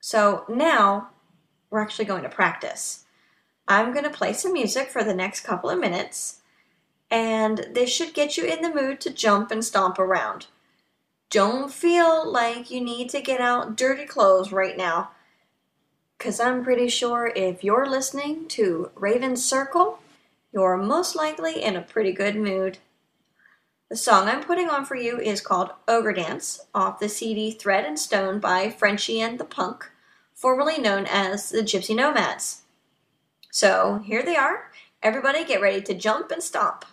So 0.00 0.44
now 0.48 1.10
we're 1.68 1.82
actually 1.82 2.06
going 2.06 2.22
to 2.22 2.28
practice. 2.28 3.04
I'm 3.68 3.92
going 3.92 4.04
to 4.04 4.10
play 4.10 4.32
some 4.32 4.52
music 4.52 4.90
for 4.90 5.04
the 5.04 5.14
next 5.14 5.40
couple 5.40 5.70
of 5.70 5.78
minutes, 5.78 6.40
and 7.10 7.68
this 7.72 7.90
should 7.90 8.14
get 8.14 8.36
you 8.36 8.44
in 8.44 8.62
the 8.62 8.74
mood 8.74 9.00
to 9.02 9.10
jump 9.10 9.50
and 9.50 9.64
stomp 9.64 9.98
around. 9.98 10.46
Don't 11.28 11.72
feel 11.72 12.28
like 12.28 12.70
you 12.70 12.80
need 12.80 13.10
to 13.10 13.20
get 13.20 13.40
out 13.40 13.76
dirty 13.76 14.06
clothes 14.06 14.50
right 14.50 14.76
now, 14.76 15.10
because 16.18 16.40
I'm 16.40 16.64
pretty 16.64 16.88
sure 16.88 17.32
if 17.36 17.62
you're 17.62 17.86
listening 17.86 18.48
to 18.48 18.90
Raven's 18.96 19.44
Circle, 19.44 20.00
you're 20.52 20.76
most 20.76 21.14
likely 21.14 21.62
in 21.62 21.76
a 21.76 21.82
pretty 21.82 22.12
good 22.12 22.34
mood. 22.34 22.78
The 23.90 23.96
song 23.96 24.28
I'm 24.28 24.44
putting 24.44 24.70
on 24.70 24.84
for 24.84 24.94
you 24.94 25.18
is 25.18 25.40
called 25.40 25.72
Ogre 25.88 26.12
Dance 26.12 26.60
off 26.72 27.00
the 27.00 27.08
CD 27.08 27.50
Thread 27.50 27.84
and 27.84 27.98
Stone 27.98 28.38
by 28.38 28.70
Frenchie 28.70 29.20
and 29.20 29.36
the 29.36 29.44
Punk, 29.44 29.90
formerly 30.32 30.78
known 30.78 31.06
as 31.10 31.50
the 31.50 31.58
Gypsy 31.58 31.96
Nomads. 31.96 32.62
So 33.50 34.00
here 34.04 34.22
they 34.22 34.36
are. 34.36 34.70
Everybody 35.02 35.44
get 35.44 35.60
ready 35.60 35.82
to 35.82 35.94
jump 35.94 36.30
and 36.30 36.40
stomp. 36.40 36.84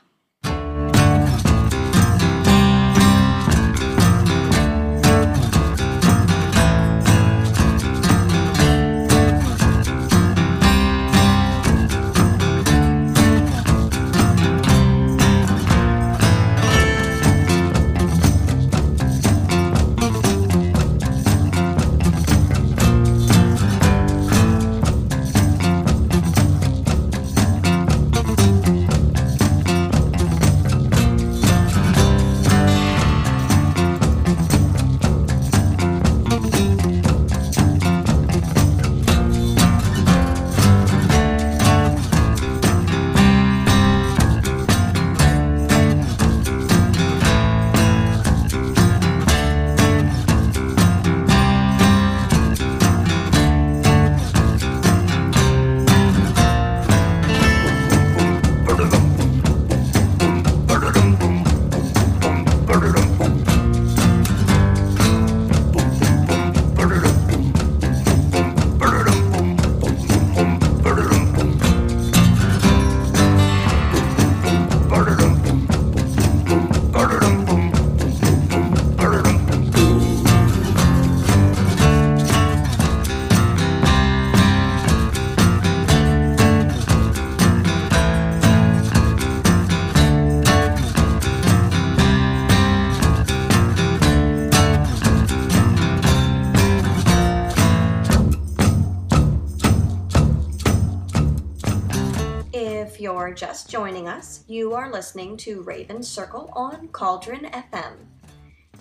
You're 103.08 103.34
just 103.34 103.70
joining 103.70 104.10
us, 104.10 104.44
you 104.50 104.74
are 104.74 104.92
listening 104.92 105.38
to 105.38 105.62
Raven 105.62 106.04
Circle 106.04 106.50
on 106.52 106.90
Cauldron 106.90 107.46
FM. 107.54 107.94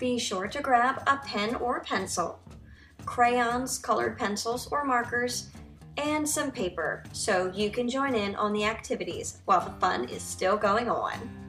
Be 0.00 0.18
sure 0.18 0.48
to 0.48 0.60
grab 0.60 1.00
a 1.06 1.18
pen 1.18 1.54
or 1.54 1.78
pencil. 1.84 2.40
crayons, 3.04 3.78
colored 3.78 4.18
pencils 4.18 4.66
or 4.72 4.84
markers, 4.84 5.50
and 5.96 6.28
some 6.28 6.50
paper 6.50 7.04
so 7.12 7.52
you 7.54 7.70
can 7.70 7.88
join 7.88 8.16
in 8.16 8.34
on 8.34 8.52
the 8.52 8.64
activities 8.64 9.42
while 9.44 9.60
the 9.60 9.78
fun 9.78 10.08
is 10.08 10.22
still 10.22 10.56
going 10.56 10.90
on. 10.90 11.45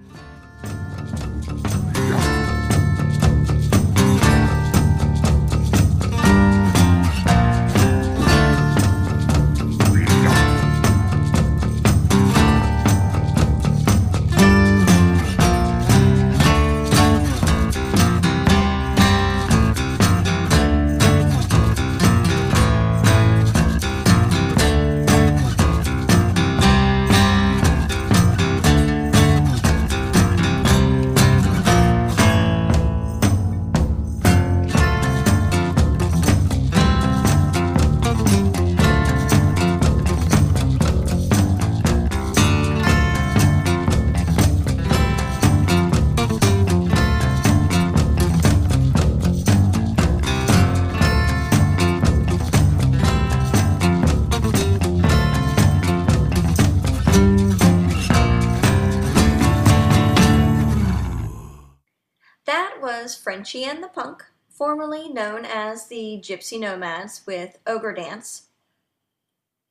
Punk, 64.08 64.24
formerly 64.48 65.10
known 65.10 65.44
as 65.44 65.88
the 65.88 66.18
Gypsy 66.24 66.58
Nomads 66.58 67.24
with 67.28 67.60
Ogre 67.68 67.92
Dance, 67.92 68.44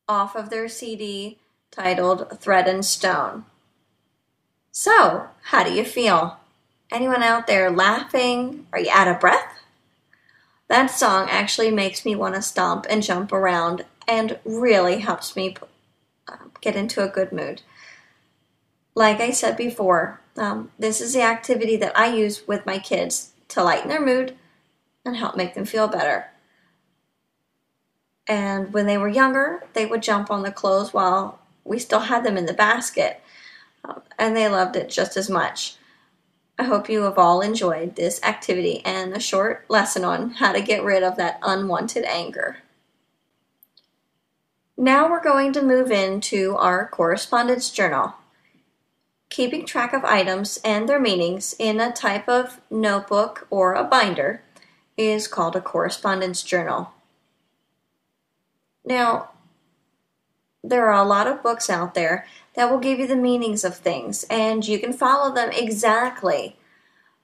off 0.06 0.36
of 0.36 0.50
their 0.50 0.68
CD 0.68 1.38
titled 1.70 2.38
Thread 2.38 2.68
and 2.68 2.84
Stone. 2.84 3.46
So, 4.70 5.28
how 5.44 5.64
do 5.64 5.72
you 5.72 5.86
feel? 5.86 6.38
Anyone 6.92 7.22
out 7.22 7.46
there 7.46 7.70
laughing? 7.70 8.66
Are 8.74 8.78
you 8.78 8.90
out 8.92 9.08
of 9.08 9.20
breath? 9.20 9.54
That 10.68 10.88
song 10.88 11.28
actually 11.30 11.70
makes 11.70 12.04
me 12.04 12.14
want 12.14 12.34
to 12.34 12.42
stomp 12.42 12.84
and 12.90 13.02
jump 13.02 13.32
around 13.32 13.86
and 14.06 14.38
really 14.44 14.98
helps 14.98 15.34
me 15.34 15.56
uh, 16.28 16.36
get 16.60 16.76
into 16.76 17.02
a 17.02 17.08
good 17.08 17.32
mood. 17.32 17.62
Like 18.94 19.18
I 19.18 19.30
said 19.30 19.56
before, 19.56 20.20
um, 20.36 20.72
this 20.78 21.00
is 21.00 21.14
the 21.14 21.22
activity 21.22 21.76
that 21.76 21.98
I 21.98 22.14
use 22.14 22.46
with 22.46 22.66
my 22.66 22.78
kids 22.78 23.32
to 23.48 23.62
lighten 23.62 23.88
their 23.88 24.04
mood 24.04 24.36
and 25.04 25.16
help 25.16 25.36
make 25.36 25.54
them 25.54 25.64
feel 25.64 25.88
better. 25.88 26.30
And 28.26 28.72
when 28.72 28.86
they 28.86 28.98
were 28.98 29.08
younger, 29.08 29.64
they 29.72 29.86
would 29.86 30.02
jump 30.02 30.30
on 30.30 30.42
the 30.42 30.50
clothes 30.50 30.92
while 30.92 31.38
we 31.64 31.78
still 31.78 32.00
had 32.00 32.24
them 32.24 32.36
in 32.36 32.46
the 32.46 32.54
basket, 32.54 33.20
um, 33.84 34.02
and 34.18 34.36
they 34.36 34.48
loved 34.48 34.76
it 34.76 34.90
just 34.90 35.16
as 35.16 35.30
much. 35.30 35.76
I 36.58 36.64
hope 36.64 36.88
you 36.88 37.02
have 37.02 37.18
all 37.18 37.42
enjoyed 37.42 37.96
this 37.96 38.22
activity 38.22 38.82
and 38.84 39.14
a 39.14 39.20
short 39.20 39.66
lesson 39.68 40.04
on 40.04 40.30
how 40.30 40.52
to 40.52 40.62
get 40.62 40.82
rid 40.82 41.02
of 41.02 41.16
that 41.16 41.38
unwanted 41.42 42.04
anger. 42.04 42.58
Now 44.76 45.08
we're 45.08 45.22
going 45.22 45.52
to 45.52 45.62
move 45.62 45.90
into 45.90 46.56
our 46.56 46.88
correspondence 46.88 47.70
journal. 47.70 48.14
Keeping 49.28 49.66
track 49.66 49.92
of 49.92 50.04
items 50.04 50.58
and 50.64 50.88
their 50.88 51.00
meanings 51.00 51.54
in 51.58 51.80
a 51.80 51.92
type 51.92 52.28
of 52.28 52.60
notebook 52.70 53.46
or 53.50 53.74
a 53.74 53.84
binder 53.84 54.42
is 54.96 55.28
called 55.28 55.56
a 55.56 55.60
correspondence 55.60 56.42
journal. 56.42 56.92
Now, 58.84 59.30
there 60.62 60.86
are 60.86 61.04
a 61.04 61.08
lot 61.08 61.26
of 61.26 61.42
books 61.42 61.68
out 61.68 61.94
there 61.94 62.26
that 62.54 62.70
will 62.70 62.78
give 62.78 62.98
you 62.98 63.06
the 63.06 63.16
meanings 63.16 63.64
of 63.64 63.76
things 63.76 64.24
and 64.30 64.66
you 64.66 64.78
can 64.78 64.92
follow 64.92 65.34
them 65.34 65.50
exactly. 65.52 66.56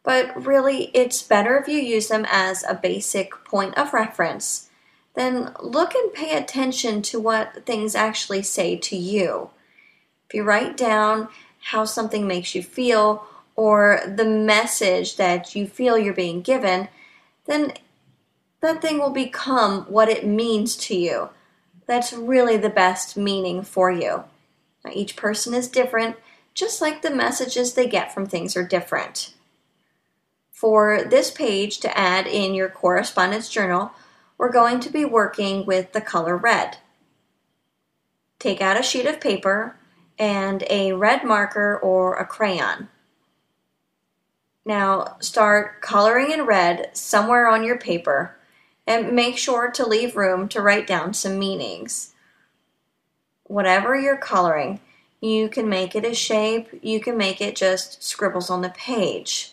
But 0.04 0.44
really, 0.44 0.90
it's 0.94 1.22
better 1.22 1.56
if 1.56 1.68
you 1.68 1.78
use 1.78 2.08
them 2.08 2.26
as 2.28 2.64
a 2.64 2.74
basic 2.74 3.32
point 3.44 3.78
of 3.78 3.92
reference. 3.92 4.68
Then 5.14 5.54
look 5.62 5.94
and 5.94 6.12
pay 6.12 6.36
attention 6.36 7.02
to 7.02 7.20
what 7.20 7.64
things 7.64 7.94
actually 7.94 8.42
say 8.42 8.76
to 8.76 8.96
you. 8.96 9.50
If 10.28 10.34
you 10.34 10.42
write 10.42 10.76
down 10.76 11.28
how 11.62 11.84
something 11.84 12.26
makes 12.26 12.54
you 12.54 12.62
feel 12.62 13.26
or 13.54 14.00
the 14.06 14.24
message 14.24 15.16
that 15.16 15.54
you 15.54 15.66
feel 15.66 15.96
you're 15.96 16.12
being 16.12 16.42
given, 16.42 16.88
then 17.46 17.72
that 18.60 18.82
thing 18.82 18.98
will 18.98 19.10
become 19.10 19.82
what 19.84 20.08
it 20.08 20.26
means 20.26 20.76
to 20.76 20.96
you. 20.96 21.30
That's 21.86 22.12
really 22.12 22.56
the 22.56 22.70
best 22.70 23.16
meaning 23.16 23.62
for 23.62 23.90
you. 23.90 24.24
Now, 24.84 24.90
each 24.92 25.16
person 25.16 25.54
is 25.54 25.68
different, 25.68 26.16
just 26.54 26.80
like 26.80 27.02
the 27.02 27.14
messages 27.14 27.74
they 27.74 27.86
get 27.86 28.12
from 28.12 28.26
things 28.26 28.56
are 28.56 28.66
different. 28.66 29.34
For 30.50 31.04
this 31.04 31.30
page 31.30 31.78
to 31.78 31.98
add 31.98 32.26
in 32.26 32.54
your 32.54 32.68
correspondence 32.68 33.48
journal, 33.48 33.92
we're 34.38 34.52
going 34.52 34.80
to 34.80 34.90
be 34.90 35.04
working 35.04 35.66
with 35.66 35.92
the 35.92 36.00
color 36.00 36.36
red. 36.36 36.78
Take 38.38 38.60
out 38.60 38.78
a 38.78 38.82
sheet 38.82 39.06
of 39.06 39.20
paper 39.20 39.76
and 40.18 40.64
a 40.70 40.92
red 40.92 41.24
marker 41.24 41.78
or 41.78 42.16
a 42.16 42.26
crayon. 42.26 42.88
Now 44.64 45.16
start 45.20 45.82
coloring 45.82 46.30
in 46.30 46.46
red 46.46 46.96
somewhere 46.96 47.48
on 47.48 47.64
your 47.64 47.78
paper 47.78 48.36
and 48.86 49.12
make 49.12 49.38
sure 49.38 49.70
to 49.70 49.86
leave 49.86 50.16
room 50.16 50.48
to 50.48 50.60
write 50.60 50.86
down 50.86 51.14
some 51.14 51.38
meanings. 51.38 52.12
Whatever 53.44 53.98
you're 53.98 54.16
coloring, 54.16 54.80
you 55.20 55.48
can 55.48 55.68
make 55.68 55.94
it 55.94 56.04
a 56.04 56.14
shape, 56.14 56.68
you 56.82 57.00
can 57.00 57.16
make 57.16 57.40
it 57.40 57.56
just 57.56 58.02
scribbles 58.02 58.50
on 58.50 58.62
the 58.62 58.70
page. 58.70 59.52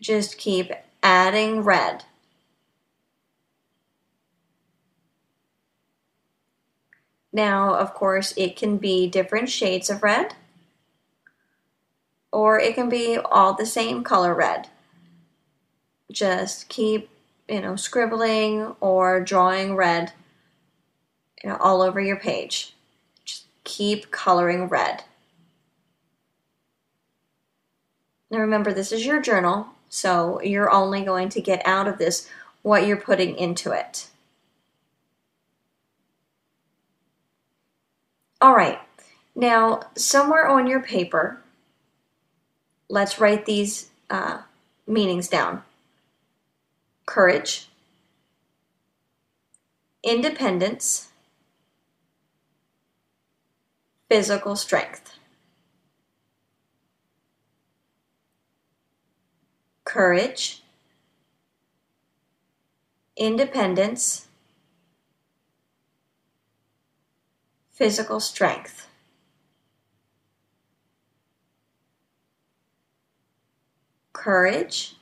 Just 0.00 0.38
keep 0.38 0.72
adding 1.02 1.62
red. 1.62 2.04
Now, 7.32 7.74
of 7.74 7.94
course, 7.94 8.34
it 8.36 8.56
can 8.56 8.76
be 8.76 9.08
different 9.08 9.48
shades 9.48 9.88
of 9.88 10.02
red, 10.02 10.34
or 12.30 12.58
it 12.60 12.74
can 12.74 12.88
be 12.88 13.16
all 13.16 13.54
the 13.54 13.66
same 13.66 14.04
color 14.04 14.34
red. 14.34 14.68
Just 16.10 16.68
keep, 16.68 17.08
you 17.48 17.60
know, 17.60 17.74
scribbling 17.76 18.76
or 18.80 19.20
drawing 19.20 19.76
red, 19.76 20.12
you 21.42 21.48
know, 21.48 21.56
all 21.56 21.80
over 21.80 22.00
your 22.00 22.18
page. 22.18 22.74
Just 23.24 23.46
keep 23.64 24.10
coloring 24.10 24.68
red. 24.68 25.04
Now 28.30 28.38
remember, 28.38 28.72
this 28.72 28.92
is 28.92 29.06
your 29.06 29.20
journal, 29.20 29.68
so 29.88 30.40
you're 30.42 30.70
only 30.70 31.02
going 31.02 31.30
to 31.30 31.40
get 31.40 31.66
out 31.66 31.88
of 31.88 31.98
this 31.98 32.28
what 32.62 32.86
you're 32.86 32.96
putting 32.96 33.36
into 33.36 33.72
it. 33.72 34.08
All 38.42 38.56
right, 38.56 38.80
now 39.36 39.82
somewhere 39.94 40.48
on 40.48 40.66
your 40.66 40.80
paper, 40.80 41.40
let's 42.88 43.20
write 43.20 43.46
these 43.46 43.90
uh, 44.10 44.38
meanings 44.84 45.28
down. 45.28 45.62
Courage, 47.06 47.68
independence, 50.02 51.10
physical 54.08 54.56
strength. 54.56 55.12
Courage, 59.84 60.64
independence, 63.16 64.26
physical 67.72 68.20
strength. 68.20 68.86
Courage, 74.12 74.94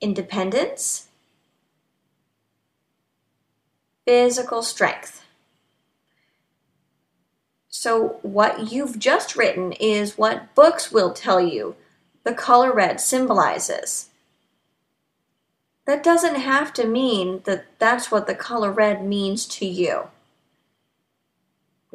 independence, 0.00 1.08
physical 4.04 4.62
strength. 4.62 5.24
So, 7.68 8.18
what 8.22 8.72
you've 8.72 8.98
just 8.98 9.36
written 9.36 9.72
is 9.72 10.18
what 10.18 10.54
books 10.54 10.90
will 10.90 11.12
tell 11.12 11.40
you 11.40 11.76
the 12.24 12.34
color 12.34 12.72
red 12.74 13.00
symbolizes. 13.00 14.09
That 15.90 16.04
doesn't 16.04 16.36
have 16.36 16.72
to 16.72 16.86
mean 16.86 17.40
that 17.46 17.64
that's 17.80 18.12
what 18.12 18.28
the 18.28 18.34
color 18.34 18.70
red 18.70 19.04
means 19.04 19.44
to 19.44 19.66
you. 19.66 20.06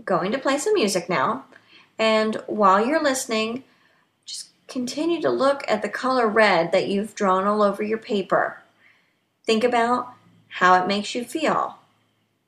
Going 0.03 0.33
to 0.33 0.37
play 0.37 0.57
some 0.57 0.73
music 0.73 1.07
now, 1.07 1.45
and 1.97 2.35
while 2.45 2.85
you're 2.85 3.01
listening, 3.01 3.63
just 4.25 4.49
continue 4.67 5.21
to 5.21 5.29
look 5.29 5.63
at 5.69 5.81
the 5.81 5.87
color 5.87 6.27
red 6.27 6.73
that 6.73 6.89
you've 6.89 7.15
drawn 7.15 7.47
all 7.47 7.61
over 7.61 7.81
your 7.81 7.97
paper. 7.97 8.61
Think 9.45 9.63
about 9.63 10.11
how 10.49 10.77
it 10.83 10.87
makes 10.87 11.15
you 11.15 11.23
feel 11.23 11.77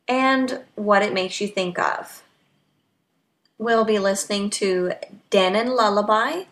and 0.05 0.65
what 0.75 1.01
it 1.01 1.13
makes 1.13 1.39
you 1.39 1.47
think 1.47 1.79
of. 1.79 2.23
We'll 3.57 3.85
be 3.85 3.99
listening 3.99 4.49
to 4.49 4.91
Dannon 5.31 5.77
Lullaby 5.77 6.43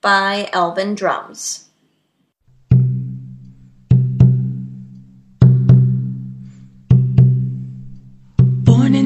by 0.00 0.50
Elvin 0.52 0.96
Drums. 0.96 1.69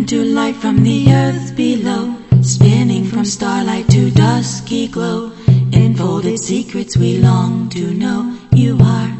Into 0.05 0.23
light 0.23 0.55
from 0.57 0.83
the 0.83 1.11
earth 1.11 1.57
below, 1.57 2.15
spinning 2.43 3.07
from 3.07 3.25
starlight 3.25 3.89
to 3.89 4.11
dusky 4.11 4.87
glow. 4.87 5.33
Enfolded 5.73 6.39
secrets 6.39 6.95
we 6.95 7.17
long 7.17 7.71
to 7.71 7.95
know 7.95 8.37
you 8.53 8.77
are. 8.83 9.17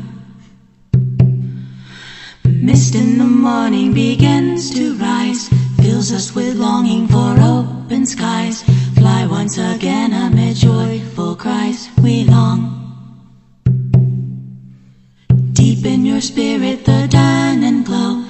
Mist 2.45 2.95
in 2.95 3.17
the 3.17 3.25
morning 3.25 3.95
begins 3.95 4.75
to 4.75 4.95
rise, 4.97 5.49
fills 5.81 6.13
us 6.13 6.35
with 6.35 6.55
longing 6.57 7.09
for 7.09 7.35
open 7.41 8.05
skies. 8.05 8.63
Fly 8.99 9.27
once 9.27 9.57
again 9.57 10.13
amid 10.13 10.55
joyful 10.55 11.35
cries, 11.35 11.89
we 12.03 12.25
long. 12.25 12.61
Deep 15.53 15.87
in 15.87 16.05
your 16.05 16.21
spirit, 16.21 16.85
the 16.85 17.09
dawn 17.09 17.65
and 17.65 17.87
glow 17.87 18.24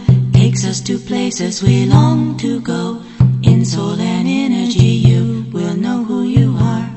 takes 0.55 0.67
us 0.67 0.81
to 0.81 0.99
places 0.99 1.65
we 1.65 1.85
long 1.85 2.37
to 2.37 2.61
go. 2.61 3.03
In 3.43 3.65
soul 3.65 3.99
and 3.99 4.29
energy, 4.29 4.95
you 5.09 5.45
will 5.53 5.75
know 5.75 6.05
who 6.05 6.23
you 6.23 6.57
are. 6.57 6.89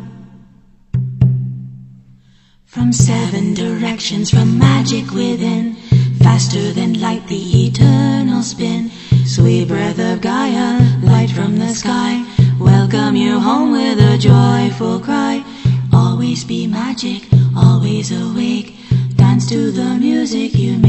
From 2.66 2.94
seven 2.94 3.56
directions, 3.56 4.30
from 4.30 4.60
magic 4.60 5.10
within, 5.10 5.74
faster 6.22 6.72
than 6.72 7.02
light, 7.02 7.26
the 7.28 7.66
eternal 7.66 8.44
spin. 8.44 8.92
Sweet 9.26 9.68
breath 9.68 9.98
of 9.98 10.22
Gaia, 10.22 10.80
light 11.02 11.32
from 11.32 11.58
the 11.58 11.74
sky, 11.74 12.24
welcome 12.60 13.16
you 13.16 13.40
home 13.40 13.72
with 13.72 13.98
a 14.00 14.20
joyful 14.20 15.00
cry. 15.00 15.44
Always 15.92 16.44
be 16.44 16.68
magic, 16.68 17.28
always 17.58 18.12
awake, 18.12 18.76
dance 19.16 19.50
to 19.50 19.72
the 19.72 19.98
music 19.98 20.54
you 20.54 20.78
make. 20.78 20.87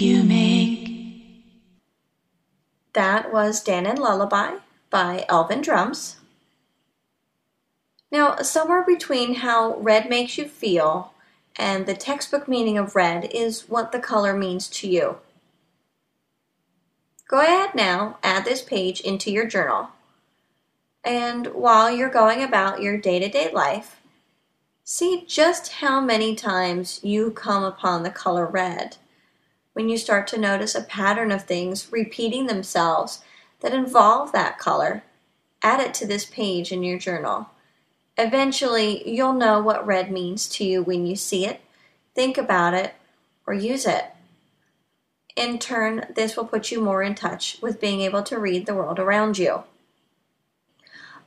You 0.00 0.22
make. 0.22 1.42
That 2.92 3.32
was 3.32 3.64
Dannon 3.64 3.98
Lullaby 3.98 4.56
by 4.90 5.24
Elvin 5.28 5.62
Drums. 5.62 6.16
Now, 8.10 8.36
somewhere 8.36 8.84
between 8.84 9.36
how 9.36 9.76
red 9.76 10.08
makes 10.08 10.38
you 10.38 10.46
feel 10.46 11.12
and 11.56 11.86
the 11.86 11.94
textbook 11.94 12.46
meaning 12.46 12.78
of 12.78 12.94
red 12.94 13.30
is 13.32 13.68
what 13.68 13.92
the 13.92 13.98
color 13.98 14.36
means 14.36 14.68
to 14.68 14.88
you. 14.88 15.18
Go 17.28 17.40
ahead 17.40 17.74
now, 17.74 18.18
add 18.22 18.44
this 18.44 18.62
page 18.62 19.00
into 19.00 19.32
your 19.32 19.46
journal. 19.46 19.88
And 21.02 21.48
while 21.48 21.90
you're 21.90 22.08
going 22.08 22.42
about 22.42 22.82
your 22.82 22.96
day 22.98 23.18
to 23.18 23.28
day 23.28 23.50
life, 23.52 24.00
see 24.84 25.24
just 25.26 25.72
how 25.74 26.00
many 26.00 26.34
times 26.34 27.00
you 27.02 27.30
come 27.30 27.64
upon 27.64 28.02
the 28.02 28.10
color 28.10 28.46
red. 28.46 28.96
When 29.76 29.90
you 29.90 29.98
start 29.98 30.26
to 30.28 30.38
notice 30.38 30.74
a 30.74 30.82
pattern 30.82 31.30
of 31.30 31.44
things 31.44 31.92
repeating 31.92 32.46
themselves 32.46 33.22
that 33.60 33.74
involve 33.74 34.32
that 34.32 34.58
color, 34.58 35.04
add 35.60 35.80
it 35.80 35.92
to 35.96 36.06
this 36.06 36.24
page 36.24 36.72
in 36.72 36.82
your 36.82 36.98
journal. 36.98 37.50
Eventually, 38.16 39.06
you'll 39.06 39.34
know 39.34 39.60
what 39.60 39.86
red 39.86 40.10
means 40.10 40.48
to 40.48 40.64
you 40.64 40.82
when 40.82 41.04
you 41.04 41.14
see 41.14 41.44
it, 41.44 41.60
think 42.14 42.38
about 42.38 42.72
it, 42.72 42.94
or 43.46 43.52
use 43.52 43.84
it. 43.84 44.06
In 45.36 45.58
turn, 45.58 46.06
this 46.14 46.38
will 46.38 46.46
put 46.46 46.70
you 46.70 46.80
more 46.80 47.02
in 47.02 47.14
touch 47.14 47.58
with 47.60 47.78
being 47.78 48.00
able 48.00 48.22
to 48.22 48.38
read 48.38 48.64
the 48.64 48.74
world 48.74 48.98
around 48.98 49.36
you. 49.36 49.64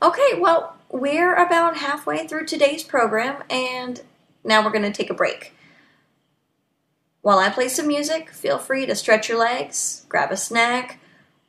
Okay, 0.01 0.39
well, 0.39 0.75
we're 0.89 1.35
about 1.35 1.77
halfway 1.77 2.25
through 2.25 2.47
today's 2.47 2.81
program, 2.81 3.43
and 3.47 4.01
now 4.43 4.65
we're 4.65 4.71
going 4.71 4.91
to 4.91 4.91
take 4.91 5.11
a 5.11 5.13
break. 5.13 5.53
While 7.21 7.39
I 7.39 7.49
play 7.49 7.67
some 7.67 7.87
music, 7.87 8.31
feel 8.31 8.57
free 8.57 8.85
to 8.85 8.95
stretch 8.95 9.27
your 9.27 9.37
legs, 9.37 10.05
grab 10.07 10.31
a 10.31 10.37
snack, 10.37 10.99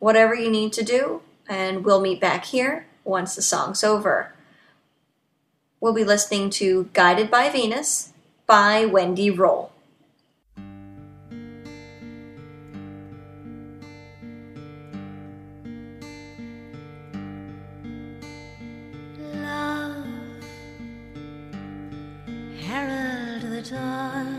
whatever 0.00 0.34
you 0.34 0.50
need 0.50 0.72
to 0.72 0.82
do, 0.82 1.22
and 1.48 1.84
we'll 1.84 2.00
meet 2.00 2.20
back 2.20 2.44
here 2.46 2.86
once 3.04 3.36
the 3.36 3.42
song's 3.42 3.84
over. 3.84 4.34
We'll 5.78 5.94
be 5.94 6.04
listening 6.04 6.50
to 6.50 6.90
Guided 6.92 7.30
by 7.30 7.50
Venus 7.50 8.12
by 8.46 8.84
Wendy 8.84 9.30
Rule. 9.30 9.72
Love, 19.34 20.04
herald 22.58 23.42
the 23.42 23.62
dawn. 23.70 24.29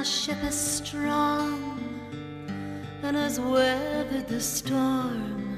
Our 0.00 0.04
ship 0.06 0.42
is 0.44 0.54
strong 0.58 1.78
and 3.02 3.14
has 3.14 3.38
weathered 3.38 4.26
the 4.28 4.40
storm. 4.40 5.49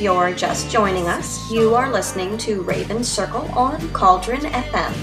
You're 0.00 0.32
just 0.32 0.70
joining 0.70 1.08
us, 1.08 1.50
you 1.50 1.74
are 1.74 1.92
listening 1.92 2.38
to 2.38 2.62
Raven 2.62 3.04
Circle 3.04 3.42
on 3.50 3.86
Cauldron 3.90 4.40
FM. 4.40 4.94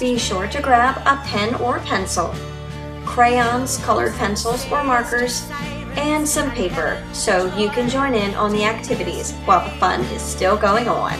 Be 0.00 0.18
sure 0.18 0.48
to 0.48 0.60
grab 0.60 0.96
a 1.06 1.22
pen 1.24 1.54
or 1.54 1.78
pencil, 1.78 2.34
crayons, 3.04 3.78
colored 3.78 4.12
pencils 4.14 4.66
or 4.72 4.82
markers, 4.82 5.48
and 5.96 6.28
some 6.28 6.50
paper 6.50 7.00
so 7.12 7.46
you 7.56 7.68
can 7.70 7.88
join 7.88 8.12
in 8.12 8.34
on 8.34 8.50
the 8.50 8.64
activities 8.64 9.34
while 9.44 9.64
the 9.64 9.76
fun 9.76 10.00
is 10.06 10.20
still 10.20 10.56
going 10.56 10.88
on. 10.88 11.16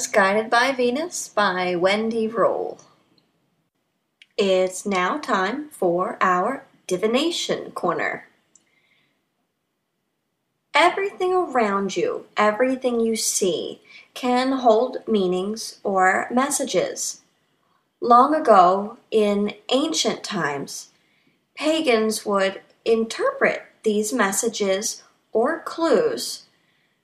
Was 0.00 0.06
Guided 0.06 0.48
by 0.48 0.72
Venus 0.72 1.28
by 1.28 1.76
Wendy 1.76 2.26
Rule. 2.26 2.80
It's 4.38 4.86
now 4.86 5.18
time 5.18 5.68
for 5.68 6.16
our 6.22 6.64
divination 6.86 7.72
corner. 7.72 8.26
Everything 10.72 11.34
around 11.34 11.98
you, 11.98 12.24
everything 12.34 13.00
you 13.00 13.14
see, 13.14 13.82
can 14.14 14.52
hold 14.52 15.06
meanings 15.06 15.80
or 15.84 16.28
messages. 16.30 17.20
Long 18.00 18.34
ago, 18.34 18.96
in 19.10 19.52
ancient 19.70 20.24
times, 20.24 20.92
pagans 21.54 22.24
would 22.24 22.62
interpret 22.86 23.64
these 23.82 24.14
messages 24.14 25.02
or 25.34 25.60
clues 25.60 26.46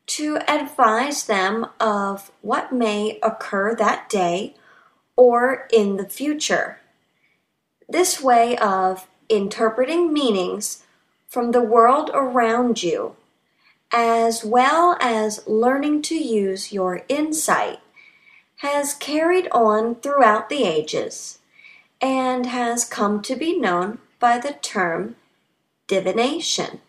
to 0.07 0.39
advise 0.49 1.27
them 1.27 1.67
of 1.81 2.31
what 2.41 2.73
may 2.73 3.19
occur 3.23 3.75
that 3.75 4.09
day 4.09 4.55
or 5.17 5.67
in 5.73 5.97
the 5.97 6.09
future. 6.09 6.79
This 7.89 8.21
way 8.21 8.57
of 8.59 9.09
interpreting 9.29 10.13
meanings 10.13 10.85
from 11.27 11.51
the 11.51 11.63
world 11.63 12.11
around 12.15 12.83
you, 12.83 13.17
as 13.93 14.45
well 14.45 14.97
as 15.01 15.47
learning 15.47 16.03
to 16.03 16.15
use 16.15 16.73
your 16.73 17.03
insight, 17.09 17.81
has 18.57 18.95
carried 18.95 19.49
on 19.51 19.97
throughout 19.97 20.49
the 20.49 20.65
ages 20.65 21.39
and 22.01 22.47
has 22.47 22.85
come 22.85 23.23
to 23.23 23.37
be 23.37 23.59
known 23.59 23.99
by 24.19 24.39
the 24.39 24.53
term 24.53 25.17
divination. 25.87 26.81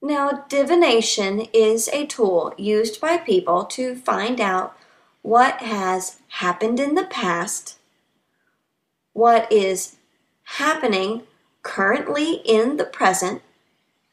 Now, 0.00 0.44
divination 0.48 1.46
is 1.52 1.88
a 1.88 2.06
tool 2.06 2.54
used 2.56 3.00
by 3.00 3.16
people 3.18 3.64
to 3.64 3.96
find 3.96 4.40
out 4.40 4.76
what 5.22 5.60
has 5.60 6.20
happened 6.28 6.78
in 6.78 6.94
the 6.94 7.04
past, 7.04 7.78
what 9.12 9.50
is 9.50 9.96
happening 10.44 11.24
currently 11.62 12.34
in 12.44 12.76
the 12.76 12.84
present, 12.84 13.42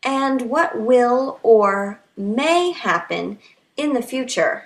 and 0.04 0.50
what 0.50 0.80
will 0.80 1.40
or 1.44 2.02
may 2.18 2.72
happen 2.72 3.38
in 3.78 3.94
the 3.94 4.02
future. 4.02 4.66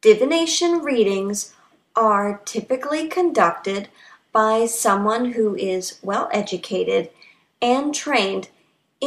Divination 0.00 0.82
readings 0.82 1.54
are 1.96 2.40
typically 2.44 3.08
conducted 3.08 3.88
by 4.32 4.66
someone 4.66 5.32
who 5.32 5.56
is 5.56 5.98
well 6.02 6.28
educated 6.32 7.10
and 7.60 7.92
trained 7.92 8.48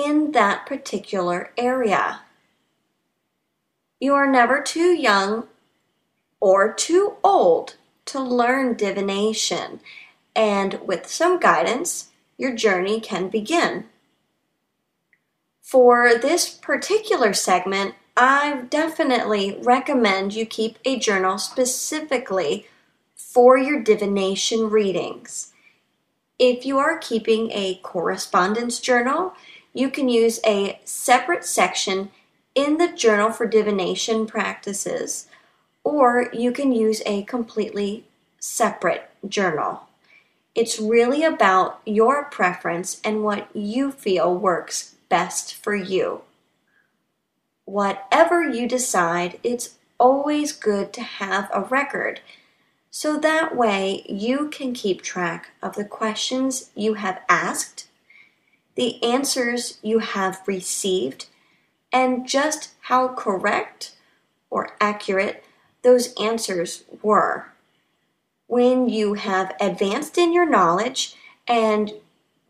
in 0.06 0.32
that 0.32 0.66
particular 0.66 1.52
area. 1.58 2.22
You 4.00 4.14
are 4.14 4.30
never 4.30 4.62
too 4.62 4.94
young 4.94 5.48
or 6.40 6.74
too 6.74 7.16
old 7.24 7.76
to 8.06 8.20
learn 8.20 8.76
divination, 8.76 9.82
and 10.36 10.80
with 10.86 11.08
some 11.08 11.40
guidance, 11.40 12.10
your 12.38 12.56
journey 12.56 13.02
can 13.02 13.28
begin. 13.28 13.86
For 15.62 16.18
this 16.18 16.50
particular 16.50 17.34
segment, 17.34 17.96
I 18.16 18.64
definitely 18.70 19.60
recommend 19.62 20.34
you 20.34 20.46
keep 20.46 20.80
a 20.86 20.98
journal 20.98 21.38
specifically 21.38 22.68
for 23.16 23.58
your 23.58 23.84
divination 23.84 24.70
readings. 24.70 25.52
If 26.40 26.66
you 26.66 26.80
are 26.80 26.98
keeping 26.98 27.52
a 27.52 27.76
correspondence 27.84 28.80
journal, 28.80 29.34
you 29.74 29.90
can 29.90 30.10
use 30.10 30.40
a 30.46 30.80
separate 30.84 31.46
section 31.46 32.12
in 32.56 32.78
the 32.78 32.92
Journal 32.92 33.32
for 33.32 33.46
Divination 33.46 34.26
Practices, 34.26 35.28
or 35.84 36.30
you 36.34 36.52
can 36.52 36.72
use 36.72 37.02
a 37.06 37.24
completely 37.24 38.06
separate 38.40 39.10
journal. 39.28 39.88
It's 40.56 40.80
really 40.80 41.24
about 41.24 41.80
your 41.86 42.26
preference 42.26 43.00
and 43.04 43.24
what 43.24 43.56
you 43.56 43.92
feel 43.92 44.36
works 44.36 44.96
best 45.08 45.54
for 45.54 45.76
you. 45.76 46.22
Whatever 47.66 48.44
you 48.44 48.68
decide, 48.68 49.40
it's 49.44 49.76
always 50.00 50.52
good 50.52 50.92
to 50.94 51.02
have 51.02 51.50
a 51.54 51.62
record 51.62 52.22
so 52.92 53.18
that 53.20 53.56
way 53.56 54.04
you 54.10 54.50
can 54.50 54.74
keep 54.74 55.02
track 55.02 55.52
of 55.62 55.76
the 55.76 55.86
questions 55.86 56.72
you 56.76 56.96
have 56.96 57.22
asked 57.30 57.88
the 58.80 59.04
answers 59.04 59.78
you 59.82 60.00
have 60.00 60.42
received 60.46 61.26
and 61.92 62.26
just 62.26 62.70
how 62.84 63.10
correct 63.10 63.94
or 64.50 64.70
accurate 64.80 65.44
those 65.82 66.14
answers 66.14 66.86
were. 67.02 67.48
When 68.48 68.88
you 68.88 69.16
have 69.16 69.54
advanced 69.60 70.18
in 70.18 70.32
your 70.32 70.50
knowledge 70.50 71.14
and 71.46 71.92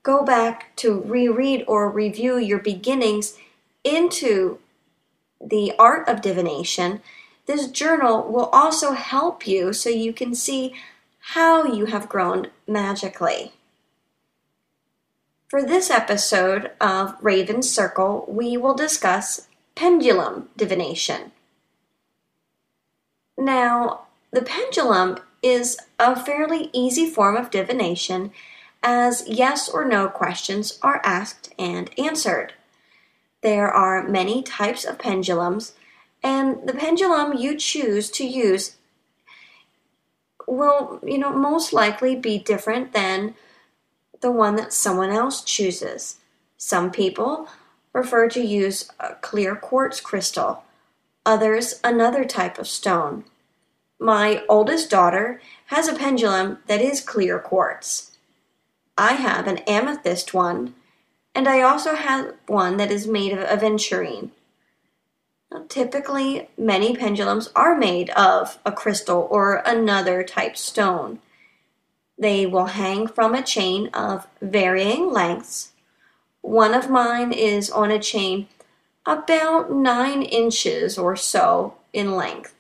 go 0.04 0.24
back 0.24 0.76
to 0.76 1.02
reread 1.02 1.66
or 1.68 1.90
review 1.90 2.38
your 2.38 2.60
beginnings 2.60 3.36
into 3.84 4.60
the 5.42 5.74
art 5.80 6.08
of 6.08 6.22
divination, 6.22 7.02
this 7.48 7.72
journal 7.72 8.32
will 8.32 8.52
also 8.54 8.92
help 8.92 9.48
you 9.48 9.74
so 9.74 9.90
you 9.90 10.14
can 10.14 10.36
see 10.36 10.76
how 11.34 11.64
you 11.64 11.88
have 11.88 12.08
grown 12.08 12.52
magically. 12.68 13.54
For 15.50 15.64
this 15.64 15.90
episode 15.90 16.70
of 16.80 17.16
Raven's 17.22 17.68
Circle, 17.68 18.26
we 18.28 18.56
will 18.56 18.76
discuss 18.76 19.48
pendulum 19.74 20.50
divination. 20.56 21.32
Now, 23.36 24.02
the 24.30 24.44
pendulum 24.44 25.18
is 25.42 25.76
a 25.98 26.16
fairly 26.16 26.70
easy 26.72 27.10
form 27.10 27.36
of 27.36 27.50
divination 27.50 28.32
as 28.84 29.28
yes 29.28 29.68
or 29.68 29.86
no 29.86 30.08
questions 30.08 30.78
are 30.84 31.02
asked 31.04 31.52
and 31.58 31.90
answered. 31.98 32.54
There 33.42 33.72
are 33.72 34.08
many 34.08 34.44
types 34.44 34.86
of 34.86 35.00
pendulums, 35.00 35.74
and 36.22 36.68
the 36.68 36.74
pendulum 36.74 37.36
you 37.36 37.58
choose 37.58 38.12
to 38.12 38.24
use 38.24 38.76
will, 40.48 41.00
you 41.04 41.18
know, 41.18 41.34
most 41.34 41.74
likely 41.74 42.16
be 42.16 42.38
different 42.38 42.94
than 42.94 43.34
the 44.22 44.32
one 44.32 44.56
that 44.56 44.74
someone 44.74 45.10
else 45.10 45.44
chooses. 45.44 46.18
Some 46.58 46.92
people 46.92 47.48
prefer 47.92 48.30
to 48.30 48.42
use 48.42 48.90
a 49.00 49.16
clear 49.16 49.56
quartz 49.56 50.02
crystal, 50.02 50.64
others 51.26 51.80
another 51.84 52.26
type 52.26 52.60
of 52.60 52.68
stone. 52.68 53.24
My 54.00 54.44
oldest 54.48 54.90
daughter 54.90 55.42
has 55.68 55.88
a 55.88 55.96
pendulum 55.96 56.60
that 56.68 56.82
is 56.82 57.02
clear 57.02 57.40
quartz. 57.40 58.18
I 58.98 59.14
have 59.14 59.48
an 59.48 59.60
amethyst 59.60 60.34
one, 60.34 60.76
and 61.34 61.48
I 61.48 61.62
also 61.62 61.96
have 61.96 62.34
one 62.48 62.78
that 62.78 62.92
is 62.92 63.08
made 63.08 63.34
of 63.34 63.40
aventurine. 63.40 64.32
Now, 65.52 65.66
typically, 65.68 66.50
many 66.58 66.96
pendulums 66.96 67.50
are 67.56 67.78
made 67.78 68.10
of 68.12 68.60
a 68.66 68.72
crystal 68.72 69.28
or 69.32 69.64
another 69.66 70.24
type 70.24 70.58
stone. 70.58 71.20
They 72.20 72.46
will 72.46 72.66
hang 72.66 73.08
from 73.08 73.34
a 73.34 73.42
chain 73.42 73.88
of 73.94 74.28
varying 74.42 75.10
lengths. 75.10 75.72
One 76.42 76.74
of 76.74 76.90
mine 76.90 77.32
is 77.32 77.72
on 77.72 77.92
a 77.92 78.00
chain 78.00 78.48
about 79.06 79.72
nine 79.72 80.22
inches 80.22 80.98
or 80.98 81.16
so 81.16 81.76
in 81.94 82.16
length. 82.16 82.54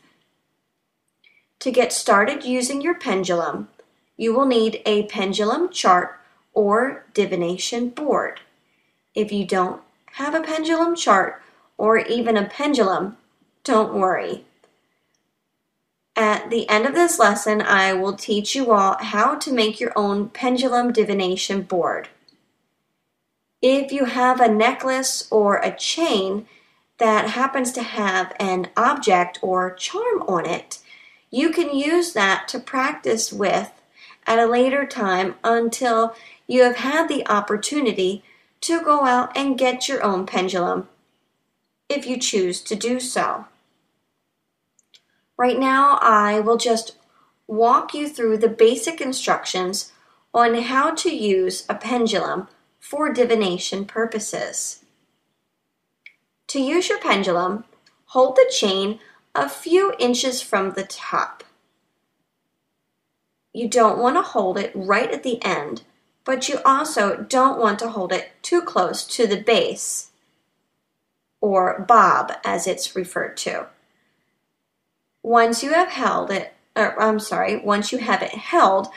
To 1.59 1.71
get 1.71 1.91
started 1.91 2.45
using 2.45 2.81
your 2.81 2.95
pendulum, 2.95 3.67
you 4.15 4.33
will 4.33 4.45
need 4.45 4.81
a 4.85 5.03
pendulum 5.07 5.69
chart 5.69 6.19
or 6.53 7.05
divination 7.13 7.89
board. 7.89 8.39
If 9.13 9.33
you 9.33 9.45
don't 9.45 9.81
have 10.13 10.33
a 10.33 10.41
pendulum 10.41 10.95
chart 10.95 11.41
or 11.77 11.97
even 11.97 12.37
a 12.37 12.45
pendulum, 12.45 13.17
don't 13.65 13.93
worry. 13.93 14.45
At 16.19 16.49
the 16.49 16.67
end 16.67 16.85
of 16.85 16.95
this 16.95 17.17
lesson, 17.17 17.61
I 17.61 17.93
will 17.93 18.11
teach 18.11 18.53
you 18.53 18.73
all 18.73 18.97
how 18.99 19.35
to 19.35 19.53
make 19.53 19.79
your 19.79 19.93
own 19.95 20.27
pendulum 20.27 20.91
divination 20.91 21.61
board. 21.61 22.09
If 23.61 23.93
you 23.93 24.03
have 24.03 24.41
a 24.41 24.51
necklace 24.51 25.29
or 25.31 25.59
a 25.59 25.73
chain 25.73 26.45
that 26.97 27.29
happens 27.29 27.71
to 27.71 27.83
have 27.83 28.33
an 28.37 28.67
object 28.75 29.39
or 29.41 29.73
charm 29.73 30.23
on 30.23 30.45
it, 30.45 30.79
you 31.31 31.51
can 31.51 31.73
use 31.73 32.11
that 32.11 32.49
to 32.49 32.59
practice 32.59 33.31
with 33.31 33.71
at 34.27 34.39
a 34.39 34.45
later 34.45 34.85
time 34.85 35.35
until 35.41 36.13
you 36.47 36.63
have 36.63 36.75
had 36.75 37.07
the 37.07 37.25
opportunity 37.29 38.25
to 38.59 38.83
go 38.83 39.05
out 39.05 39.31
and 39.37 39.57
get 39.57 39.87
your 39.87 40.03
own 40.03 40.25
pendulum 40.25 40.89
if 41.87 42.05
you 42.05 42.17
choose 42.17 42.59
to 42.63 42.75
do 42.75 42.99
so. 42.99 43.45
Right 45.39 45.57
now, 45.57 45.97
I 46.01 46.41
will 46.41 46.57
just 46.57 46.97
walk 47.47 47.93
you 47.93 48.09
through 48.09 48.39
the 48.39 48.49
basic 48.49 48.99
instructions 48.99 49.93
on 50.33 50.53
how 50.53 50.93
to 50.95 51.15
use 51.15 51.65
a 51.69 51.75
pendulum 51.75 52.49
for 52.77 53.13
divination 53.13 53.85
purposes. 53.85 54.83
To 56.47 56.59
use 56.59 56.89
your 56.89 56.99
pendulum, 56.99 57.63
hold 58.07 58.35
the 58.35 58.51
chain 58.53 58.99
a 59.33 59.47
few 59.47 59.93
inches 59.97 60.41
from 60.41 60.71
the 60.71 60.83
top. 60.83 61.45
You 63.53 63.69
don't 63.69 63.97
want 63.97 64.17
to 64.17 64.21
hold 64.21 64.57
it 64.57 64.73
right 64.75 65.09
at 65.09 65.23
the 65.23 65.41
end, 65.41 65.83
but 66.25 66.49
you 66.49 66.59
also 66.65 67.15
don't 67.15 67.57
want 67.57 67.79
to 67.79 67.91
hold 67.91 68.11
it 68.11 68.33
too 68.41 68.61
close 68.61 69.05
to 69.15 69.25
the 69.25 69.41
base, 69.41 70.11
or 71.39 71.85
bob 71.87 72.33
as 72.43 72.67
it's 72.67 72.93
referred 72.93 73.37
to. 73.37 73.67
Once 75.29 75.61
you 75.61 75.73
have 75.73 75.89
held 75.89 76.31
it, 76.31 76.55
or 76.75 76.99
I'm 76.99 77.19
sorry, 77.19 77.57
once 77.57 77.91
you 77.91 77.99
have 77.99 78.23
it 78.23 78.31
held 78.31 78.87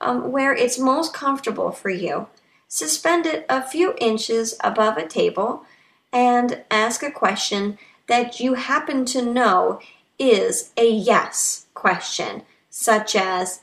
um, 0.00 0.32
where 0.32 0.54
it's 0.54 0.78
most 0.78 1.12
comfortable 1.12 1.70
for 1.70 1.90
you, 1.90 2.28
suspend 2.66 3.26
it 3.26 3.44
a 3.50 3.60
few 3.60 3.94
inches 3.98 4.54
above 4.64 4.96
a 4.96 5.06
table 5.06 5.66
and 6.10 6.64
ask 6.70 7.02
a 7.02 7.10
question 7.10 7.76
that 8.06 8.40
you 8.40 8.54
happen 8.54 9.04
to 9.04 9.20
know 9.20 9.80
is 10.18 10.72
a 10.78 10.90
yes 10.90 11.66
question, 11.74 12.40
such 12.70 13.14
as, 13.14 13.60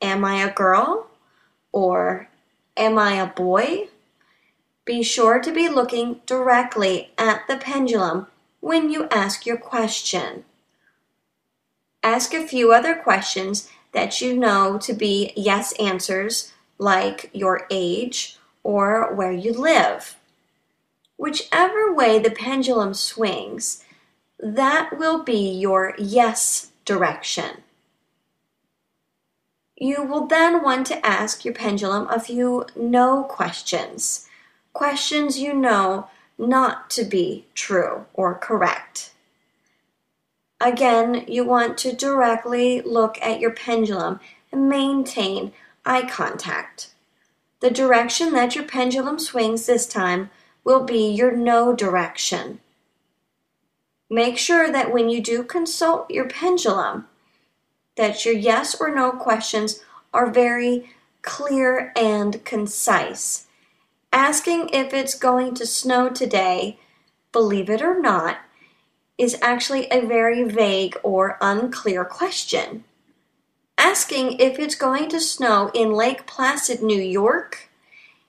Am 0.00 0.24
I 0.24 0.36
a 0.36 0.54
girl? 0.54 1.08
or 1.72 2.30
Am 2.78 2.96
I 2.96 3.16
a 3.16 3.26
boy? 3.26 3.90
Be 4.86 5.02
sure 5.02 5.40
to 5.40 5.52
be 5.52 5.68
looking 5.68 6.22
directly 6.24 7.10
at 7.18 7.46
the 7.46 7.58
pendulum 7.58 8.28
when 8.60 8.88
you 8.88 9.08
ask 9.10 9.44
your 9.44 9.58
question. 9.58 10.46
Ask 12.06 12.32
a 12.34 12.46
few 12.46 12.72
other 12.72 12.94
questions 12.94 13.68
that 13.90 14.20
you 14.20 14.36
know 14.36 14.78
to 14.78 14.92
be 14.92 15.32
yes 15.34 15.72
answers, 15.72 16.52
like 16.78 17.30
your 17.32 17.66
age 17.68 18.38
or 18.62 19.12
where 19.12 19.32
you 19.32 19.52
live. 19.52 20.16
Whichever 21.16 21.92
way 21.92 22.20
the 22.20 22.30
pendulum 22.30 22.94
swings, 22.94 23.82
that 24.38 24.96
will 24.96 25.24
be 25.24 25.50
your 25.50 25.96
yes 25.98 26.70
direction. 26.84 27.64
You 29.76 30.04
will 30.04 30.28
then 30.28 30.62
want 30.62 30.86
to 30.86 31.04
ask 31.04 31.44
your 31.44 31.54
pendulum 31.54 32.06
a 32.08 32.20
few 32.20 32.66
no 32.76 33.24
questions, 33.24 34.28
questions 34.72 35.40
you 35.40 35.52
know 35.52 36.08
not 36.38 36.88
to 36.90 37.04
be 37.04 37.46
true 37.56 38.06
or 38.14 38.36
correct. 38.36 39.10
Again, 40.60 41.24
you 41.28 41.44
want 41.44 41.76
to 41.78 41.94
directly 41.94 42.80
look 42.80 43.20
at 43.20 43.40
your 43.40 43.52
pendulum 43.52 44.20
and 44.50 44.68
maintain 44.68 45.52
eye 45.84 46.08
contact. 46.08 46.92
The 47.60 47.70
direction 47.70 48.32
that 48.32 48.54
your 48.54 48.64
pendulum 48.64 49.18
swings 49.18 49.66
this 49.66 49.86
time 49.86 50.30
will 50.64 50.84
be 50.84 51.10
your 51.10 51.32
no 51.32 51.74
direction. 51.74 52.60
Make 54.08 54.38
sure 54.38 54.70
that 54.70 54.92
when 54.92 55.08
you 55.08 55.20
do 55.20 55.42
consult 55.42 56.10
your 56.10 56.28
pendulum, 56.28 57.06
that 57.96 58.24
your 58.24 58.34
yes 58.34 58.80
or 58.80 58.94
no 58.94 59.10
questions 59.10 59.82
are 60.14 60.30
very 60.30 60.90
clear 61.22 61.92
and 61.96 62.44
concise. 62.44 63.46
Asking 64.12 64.70
if 64.70 64.94
it's 64.94 65.14
going 65.14 65.54
to 65.56 65.66
snow 65.66 66.08
today, 66.08 66.78
believe 67.32 67.68
it 67.68 67.82
or 67.82 68.00
not, 68.00 68.38
is 69.18 69.38
actually 69.40 69.86
a 69.90 70.06
very 70.06 70.44
vague 70.44 70.96
or 71.02 71.38
unclear 71.40 72.04
question. 72.04 72.84
Asking 73.78 74.38
if 74.38 74.58
it's 74.58 74.74
going 74.74 75.08
to 75.10 75.20
snow 75.20 75.70
in 75.74 75.92
Lake 75.92 76.26
Placid, 76.26 76.82
New 76.82 77.00
York, 77.00 77.68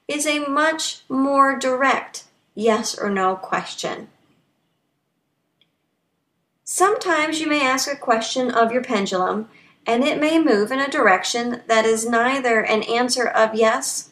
is 0.07 0.25
a 0.25 0.47
much 0.47 1.01
more 1.09 1.57
direct 1.57 2.25
yes 2.55 2.97
or 2.97 3.09
no 3.09 3.35
question. 3.35 4.09
Sometimes 6.63 7.39
you 7.39 7.47
may 7.47 7.65
ask 7.65 7.89
a 7.89 7.95
question 7.95 8.51
of 8.51 8.71
your 8.71 8.83
pendulum, 8.83 9.49
and 9.85 10.03
it 10.03 10.19
may 10.19 10.37
move 10.37 10.71
in 10.71 10.79
a 10.79 10.89
direction 10.89 11.61
that 11.67 11.85
is 11.85 12.07
neither 12.07 12.59
an 12.59 12.83
answer 12.83 13.25
of 13.25 13.55
yes 13.55 14.09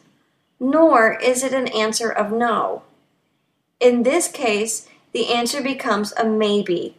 nor 0.59 1.13
is 1.19 1.43
it 1.43 1.53
an 1.53 1.67
answer 1.67 2.09
of 2.09 2.31
no. 2.31 2.83
In 3.79 4.03
this 4.03 4.27
case, 4.27 4.87
the 5.15 5.33
answer 5.33 5.61
becomes 5.61 6.11
a 6.17 6.25
maybe 6.25 6.97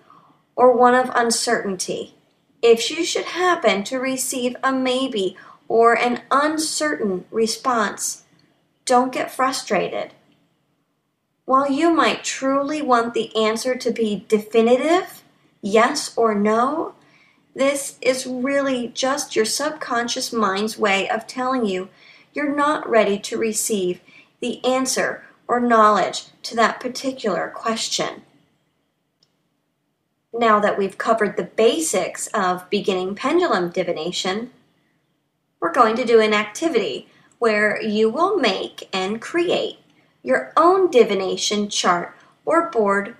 or 0.57 0.75
one 0.75 0.95
of 0.95 1.11
uncertainty. 1.15 2.15
If 2.63 2.91
you 2.91 3.05
should 3.05 3.27
happen 3.27 3.85
to 3.85 3.99
receive 3.99 4.57
a 4.65 4.73
maybe 4.73 5.37
or 5.69 5.95
an 5.95 6.23
uncertain 6.31 7.27
response, 7.31 8.25
don't 8.87 9.13
get 9.13 9.31
frustrated. 9.31 10.15
While 11.45 11.71
you 11.71 11.91
might 11.91 12.25
truly 12.25 12.81
want 12.81 13.13
the 13.13 13.37
answer 13.37 13.75
to 13.75 13.91
be 13.91 14.25
definitive, 14.29 15.23
yes 15.61 16.17
or 16.17 16.35
no, 16.35 16.95
this 17.55 17.99
is 18.01 18.27
really 18.27 18.89
just 18.89 19.37
your 19.37 19.45
subconscious 19.45 20.33
mind's 20.33 20.79
way 20.79 21.07
of 21.07 21.27
telling 21.27 21.67
you 21.67 21.91
you're 22.33 22.57
not 22.57 22.89
ready 22.89 23.19
to 23.19 23.37
receive 23.37 24.01
the 24.41 24.65
answer 24.65 25.23
or 25.47 25.61
knowledge 25.61 26.29
to 26.47 26.57
that 26.57 26.81
particular 26.81 27.53
question. 27.55 28.23
Now 30.33 30.61
that 30.61 30.79
we've 30.79 30.99
covered 30.99 31.37
the 31.37 31.45
basics 31.45 32.29
of 32.29 32.71
beginning 32.71 33.15
pendulum 33.15 33.71
divination, 33.71 34.51
we're 35.61 35.73
going 35.73 35.97
to 35.97 36.05
do 36.05 36.21
an 36.21 36.35
activity 36.35 37.09
where 37.39 37.81
you 37.83 38.09
will 38.11 38.37
make 38.37 38.89
and 38.93 39.21
create 39.21 39.79
your 40.23 40.53
own 40.57 40.91
divination 40.91 41.69
chart 41.69 42.15
or 42.45 42.71
board 42.71 43.17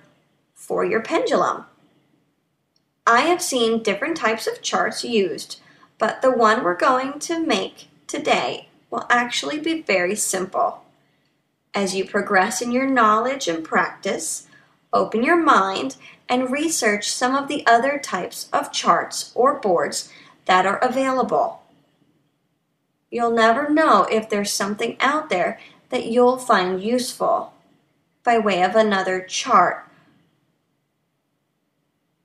for 0.53 0.85
your 0.85 1.01
pendulum. 1.01 1.65
I 3.05 3.21
have 3.21 3.41
seen 3.41 3.83
different 3.83 4.17
types 4.17 4.47
of 4.47 4.61
charts 4.61 5.03
used, 5.03 5.59
but 5.97 6.21
the 6.21 6.31
one 6.31 6.63
we're 6.63 6.75
going 6.75 7.19
to 7.19 7.45
make 7.45 7.87
today 8.05 8.69
will 8.89 9.05
actually 9.09 9.59
be 9.59 9.81
very 9.81 10.15
simple. 10.15 10.83
As 11.77 11.93
you 11.93 12.05
progress 12.05 12.59
in 12.59 12.71
your 12.71 12.87
knowledge 12.87 13.47
and 13.47 13.63
practice, 13.63 14.47
open 14.91 15.21
your 15.21 15.35
mind 15.35 15.95
and 16.27 16.49
research 16.49 17.11
some 17.11 17.35
of 17.35 17.47
the 17.47 17.63
other 17.67 17.99
types 17.99 18.49
of 18.51 18.71
charts 18.71 19.31
or 19.35 19.59
boards 19.59 20.11
that 20.45 20.65
are 20.65 20.79
available. 20.79 21.61
You'll 23.11 23.29
never 23.29 23.69
know 23.69 24.07
if 24.09 24.27
there's 24.27 24.51
something 24.51 24.97
out 24.99 25.29
there 25.29 25.59
that 25.89 26.07
you'll 26.07 26.39
find 26.39 26.81
useful 26.81 27.53
by 28.23 28.39
way 28.39 28.63
of 28.63 28.75
another 28.75 29.21
chart. 29.21 29.87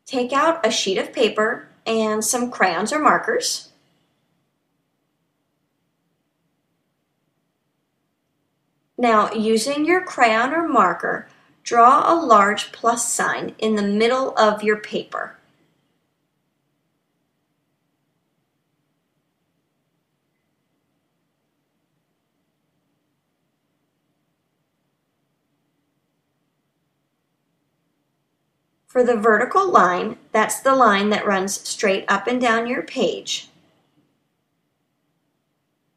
Take 0.07 0.33
out 0.33 0.67
a 0.67 0.71
sheet 0.71 0.97
of 0.97 1.13
paper 1.13 1.69
and 1.85 2.25
some 2.25 2.51
crayons 2.51 2.91
or 2.91 3.01
markers. 3.01 3.69
Now, 9.03 9.33
using 9.33 9.85
your 9.85 10.05
crayon 10.05 10.55
or 10.55 10.69
marker, 10.69 11.27
draw 11.65 12.05
a 12.07 12.15
large 12.15 12.71
plus 12.71 13.13
sign 13.13 13.57
in 13.59 13.75
the 13.75 13.83
middle 13.83 14.33
of 14.39 14.63
your 14.63 14.77
paper. 14.77 15.37
For 28.87 29.03
the 29.03 29.17
vertical 29.17 29.69
line, 29.69 30.19
that's 30.31 30.61
the 30.61 30.77
line 30.77 31.11
that 31.11 31.27
runs 31.27 31.69
straight 31.69 32.05
up 32.07 32.29
and 32.29 32.41
down 32.41 32.69
your 32.69 32.85
page. 32.85 33.49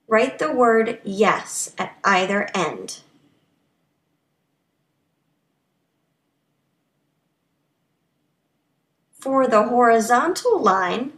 Write 0.08 0.38
the 0.38 0.52
word 0.52 1.00
yes 1.04 1.74
at 1.78 1.98
either 2.04 2.50
end. 2.54 3.00
For 9.20 9.48
the 9.48 9.64
horizontal 9.64 10.60
line, 10.62 11.14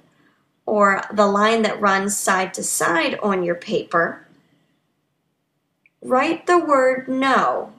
or 0.65 1.01
the 1.11 1.27
line 1.27 1.63
that 1.63 1.81
runs 1.81 2.15
side 2.15 2.53
to 2.53 2.63
side 2.63 3.19
on 3.19 3.43
your 3.43 3.55
paper, 3.55 4.27
write 6.01 6.45
the 6.45 6.59
word 6.59 7.07
no 7.09 7.73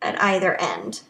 at 0.00 0.20
either 0.22 0.54
end. 0.60 1.02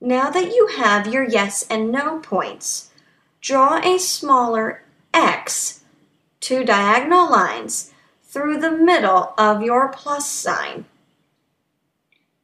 Now 0.00 0.30
that 0.30 0.54
you 0.54 0.68
have 0.76 1.12
your 1.12 1.24
yes 1.24 1.66
and 1.68 1.90
no 1.90 2.20
points, 2.20 2.90
draw 3.40 3.78
a 3.78 3.98
smaller 3.98 4.84
X, 5.12 5.82
two 6.38 6.64
diagonal 6.64 7.28
lines, 7.30 7.92
through 8.22 8.58
the 8.58 8.70
middle 8.70 9.34
of 9.36 9.62
your 9.62 9.88
plus 9.88 10.30
sign. 10.30 10.84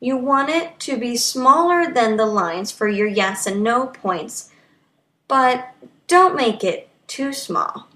You 0.00 0.16
want 0.16 0.50
it 0.50 0.80
to 0.80 0.96
be 0.96 1.16
smaller 1.16 1.92
than 1.92 2.16
the 2.16 2.26
lines 2.26 2.72
for 2.72 2.88
your 2.88 3.06
yes 3.06 3.46
and 3.46 3.62
no 3.62 3.86
points, 3.86 4.50
but 5.28 5.68
don't 6.08 6.34
make 6.34 6.64
it 6.64 6.88
too 7.06 7.32
small. 7.32 7.88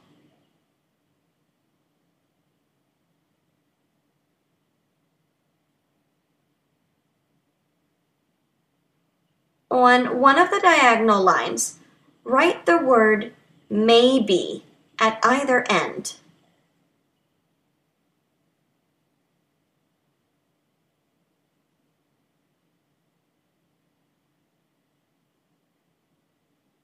On 9.70 10.18
one 10.18 10.38
of 10.38 10.50
the 10.50 10.60
diagonal 10.60 11.22
lines, 11.22 11.78
write 12.24 12.64
the 12.64 12.78
word 12.78 13.34
maybe 13.68 14.64
at 14.98 15.18
either 15.22 15.64
end. 15.70 16.14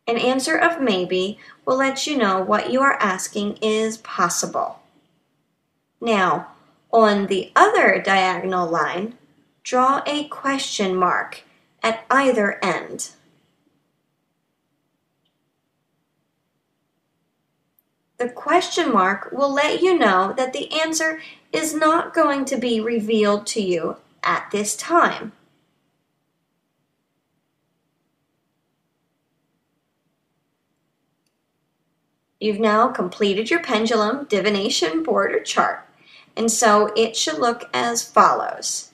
An 0.06 0.18
answer 0.18 0.56
of 0.56 0.82
maybe 0.82 1.38
will 1.64 1.76
let 1.76 2.06
you 2.06 2.18
know 2.18 2.42
what 2.42 2.70
you 2.70 2.82
are 2.82 3.00
asking 3.00 3.56
is 3.62 3.96
possible. 3.98 4.80
Now, 5.98 6.48
on 6.92 7.26
the 7.28 7.50
other 7.56 8.02
diagonal 8.02 8.68
line, 8.68 9.16
draw 9.62 10.02
a 10.06 10.28
question 10.28 10.94
mark 10.94 11.43
at 11.84 12.04
either 12.10 12.58
end. 12.64 13.10
The 18.16 18.30
question 18.30 18.90
mark 18.90 19.30
will 19.32 19.52
let 19.52 19.82
you 19.82 19.98
know 19.98 20.32
that 20.36 20.54
the 20.54 20.72
answer 20.72 21.20
is 21.52 21.74
not 21.74 22.14
going 22.14 22.46
to 22.46 22.56
be 22.56 22.80
revealed 22.80 23.46
to 23.48 23.60
you 23.60 23.96
at 24.22 24.50
this 24.50 24.74
time. 24.74 25.32
You've 32.40 32.60
now 32.60 32.88
completed 32.88 33.50
your 33.50 33.62
pendulum 33.62 34.24
divination 34.24 35.02
board 35.02 35.34
or 35.34 35.40
chart, 35.40 35.86
and 36.36 36.50
so 36.50 36.92
it 36.96 37.16
should 37.16 37.38
look 37.38 37.68
as 37.74 38.08
follows. 38.08 38.90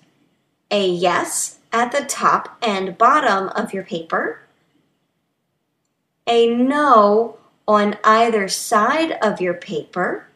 A 0.70 0.88
yes 0.88 1.59
at 1.72 1.92
the 1.92 2.04
top 2.04 2.56
and 2.62 2.98
bottom 2.98 3.48
of 3.50 3.72
your 3.72 3.84
paper, 3.84 4.42
a 6.26 6.48
no 6.48 7.38
on 7.66 7.96
either 8.04 8.48
side 8.48 9.12
of 9.22 9.40
your 9.40 9.54
paper, 9.54 10.26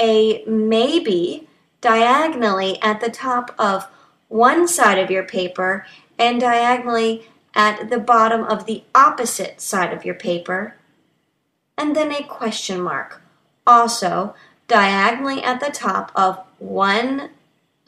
a 0.00 0.44
maybe 0.46 1.48
diagonally 1.80 2.80
at 2.82 3.00
the 3.00 3.10
top 3.10 3.54
of 3.58 3.88
one 4.28 4.66
side 4.68 4.98
of 4.98 5.10
your 5.10 5.22
paper 5.24 5.86
and 6.18 6.40
diagonally 6.40 7.26
at 7.54 7.88
the 7.90 7.98
bottom 7.98 8.42
of 8.44 8.66
the 8.66 8.84
opposite 8.94 9.60
side 9.60 9.92
of 9.92 10.04
your 10.04 10.14
paper, 10.14 10.76
and 11.76 11.94
then 11.94 12.12
a 12.12 12.22
question 12.22 12.80
mark, 12.80 13.22
also 13.66 14.34
diagonally 14.66 15.42
at 15.42 15.60
the 15.60 15.70
top 15.70 16.12
of 16.14 16.38
one 16.58 17.30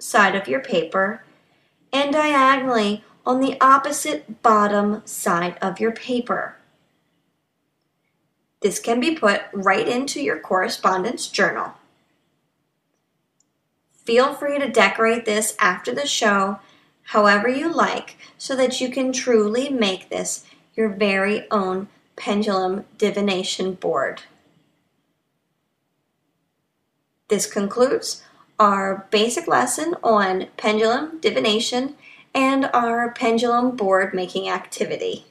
side 0.00 0.34
of 0.34 0.48
your 0.48 0.60
paper 0.60 1.24
and 1.92 2.12
diagonally 2.12 3.04
on 3.26 3.40
the 3.40 3.56
opposite 3.60 4.42
bottom 4.42 5.02
side 5.04 5.56
of 5.60 5.78
your 5.78 5.92
paper. 5.92 6.56
This 8.60 8.78
can 8.78 9.00
be 9.00 9.14
put 9.14 9.42
right 9.52 9.86
into 9.86 10.20
your 10.20 10.38
correspondence 10.38 11.28
journal. 11.28 11.74
Feel 14.04 14.34
free 14.34 14.58
to 14.58 14.68
decorate 14.68 15.24
this 15.24 15.54
after 15.58 15.94
the 15.94 16.06
show 16.06 16.58
however 17.04 17.48
you 17.48 17.72
like 17.72 18.16
so 18.38 18.54
that 18.56 18.80
you 18.80 18.90
can 18.90 19.12
truly 19.12 19.68
make 19.68 20.08
this 20.08 20.44
your 20.74 20.88
very 20.88 21.50
own 21.50 21.88
pendulum 22.16 22.84
divination 22.98 23.74
board. 23.74 24.22
This 27.28 27.50
concludes 27.50 28.22
our 28.60 29.08
basic 29.10 29.48
lesson 29.48 29.96
on 30.04 30.46
pendulum 30.58 31.18
divination 31.20 31.96
and 32.34 32.66
our 32.74 33.10
pendulum 33.10 33.74
board 33.74 34.12
making 34.14 34.48
activity. 34.48 35.24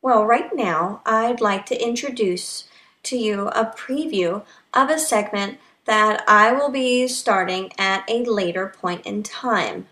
Well, 0.00 0.24
right 0.24 0.54
now, 0.54 1.02
I'd 1.04 1.40
like 1.40 1.66
to 1.66 1.82
introduce 1.82 2.68
to 3.02 3.16
you 3.16 3.48
a 3.48 3.66
preview 3.66 4.44
of 4.72 4.88
a 4.88 4.98
segment 4.98 5.58
that 5.86 6.22
I 6.28 6.52
will 6.52 6.70
be 6.70 7.08
starting 7.08 7.72
at 7.78 8.08
a 8.08 8.24
later 8.24 8.72
point 8.80 9.04
in 9.04 9.22
time. 9.22 9.88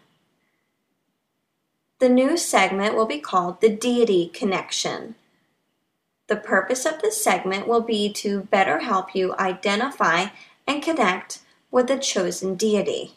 The 1.98 2.08
new 2.08 2.36
segment 2.36 2.94
will 2.94 3.06
be 3.06 3.20
called 3.20 3.60
the 3.60 3.68
Deity 3.68 4.28
Connection. 4.28 5.16
The 6.28 6.36
purpose 6.36 6.86
of 6.86 7.02
this 7.02 7.22
segment 7.22 7.66
will 7.66 7.82
be 7.82 8.12
to 8.14 8.42
better 8.42 8.78
help 8.80 9.14
you 9.14 9.34
identify 9.36 10.26
and 10.66 10.82
connect 10.82 11.40
with 11.70 11.88
the 11.88 11.98
chosen 11.98 12.54
deity. 12.54 13.14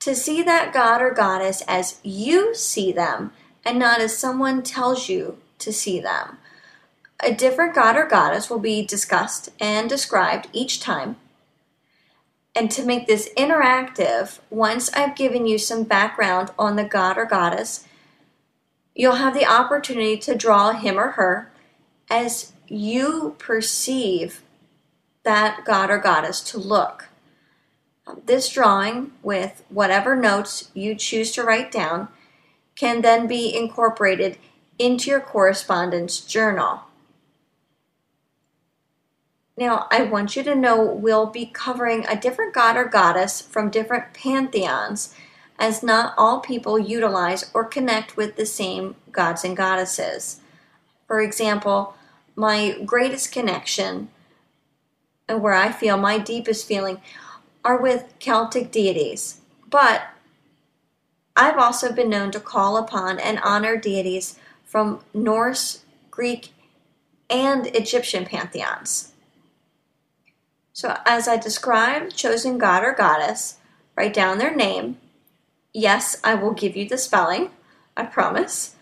To 0.00 0.14
see 0.14 0.42
that 0.42 0.72
god 0.72 1.02
or 1.02 1.10
goddess 1.10 1.62
as 1.66 2.00
you 2.02 2.54
see 2.54 2.92
them 2.92 3.32
and 3.64 3.78
not 3.78 4.00
as 4.00 4.16
someone 4.16 4.62
tells 4.62 5.08
you 5.08 5.38
to 5.58 5.72
see 5.72 6.00
them. 6.00 6.38
A 7.20 7.34
different 7.34 7.74
god 7.74 7.96
or 7.96 8.06
goddess 8.06 8.48
will 8.48 8.60
be 8.60 8.86
discussed 8.86 9.50
and 9.58 9.88
described 9.88 10.48
each 10.52 10.80
time. 10.80 11.16
And 12.54 12.70
to 12.70 12.84
make 12.84 13.06
this 13.06 13.28
interactive, 13.36 14.38
once 14.50 14.90
I've 14.94 15.16
given 15.16 15.46
you 15.46 15.58
some 15.58 15.82
background 15.82 16.50
on 16.58 16.76
the 16.76 16.84
god 16.84 17.18
or 17.18 17.24
goddess, 17.24 17.84
you'll 18.94 19.16
have 19.16 19.34
the 19.34 19.46
opportunity 19.46 20.16
to 20.18 20.34
draw 20.34 20.72
him 20.72 20.98
or 20.98 21.12
her 21.12 21.50
as 22.08 22.52
you 22.68 23.34
perceive 23.38 24.42
that 25.28 25.62
god 25.66 25.90
or 25.90 25.98
goddess 25.98 26.40
to 26.40 26.56
look. 26.56 27.10
Um, 28.06 28.22
this 28.24 28.48
drawing, 28.48 29.12
with 29.22 29.62
whatever 29.68 30.16
notes 30.16 30.70
you 30.72 30.94
choose 30.94 31.32
to 31.32 31.42
write 31.42 31.70
down, 31.70 32.08
can 32.76 33.02
then 33.02 33.26
be 33.26 33.54
incorporated 33.54 34.38
into 34.78 35.10
your 35.10 35.20
correspondence 35.20 36.20
journal. 36.20 36.80
Now, 39.54 39.86
I 39.90 40.04
want 40.04 40.34
you 40.34 40.42
to 40.44 40.54
know 40.54 40.82
we'll 40.82 41.26
be 41.26 41.44
covering 41.44 42.06
a 42.06 42.16
different 42.18 42.54
god 42.54 42.78
or 42.78 42.86
goddess 42.86 43.42
from 43.42 43.68
different 43.68 44.14
pantheons, 44.14 45.14
as 45.58 45.82
not 45.82 46.14
all 46.16 46.40
people 46.40 46.78
utilize 46.78 47.50
or 47.52 47.64
connect 47.64 48.16
with 48.16 48.36
the 48.36 48.46
same 48.46 48.94
gods 49.12 49.44
and 49.44 49.54
goddesses. 49.54 50.40
For 51.06 51.20
example, 51.20 51.96
my 52.34 52.80
greatest 52.86 53.30
connection, 53.30 54.08
and 55.28 55.42
where 55.42 55.54
I 55.54 55.70
feel 55.72 55.96
my 55.96 56.18
deepest 56.18 56.66
feeling, 56.66 57.00
are 57.64 57.80
with 57.80 58.14
Celtic 58.18 58.70
deities. 58.70 59.40
But 59.68 60.02
I've 61.36 61.58
also 61.58 61.92
been 61.92 62.08
known 62.08 62.30
to 62.32 62.40
call 62.40 62.76
upon 62.76 63.18
and 63.18 63.38
honor 63.44 63.76
deities 63.76 64.38
from 64.64 65.00
Norse, 65.14 65.84
Greek, 66.10 66.52
and 67.30 67.66
Egyptian 67.68 68.24
pantheons. 68.24 69.12
So, 70.72 70.96
as 71.04 71.28
I 71.28 71.36
describe 71.36 72.12
chosen 72.12 72.58
god 72.58 72.84
or 72.84 72.92
goddess, 72.92 73.58
write 73.96 74.14
down 74.14 74.38
their 74.38 74.54
name. 74.54 74.98
Yes, 75.72 76.20
I 76.22 76.34
will 76.34 76.52
give 76.52 76.76
you 76.76 76.88
the 76.88 76.98
spelling, 76.98 77.50
I 77.96 78.04
promise. 78.04 78.76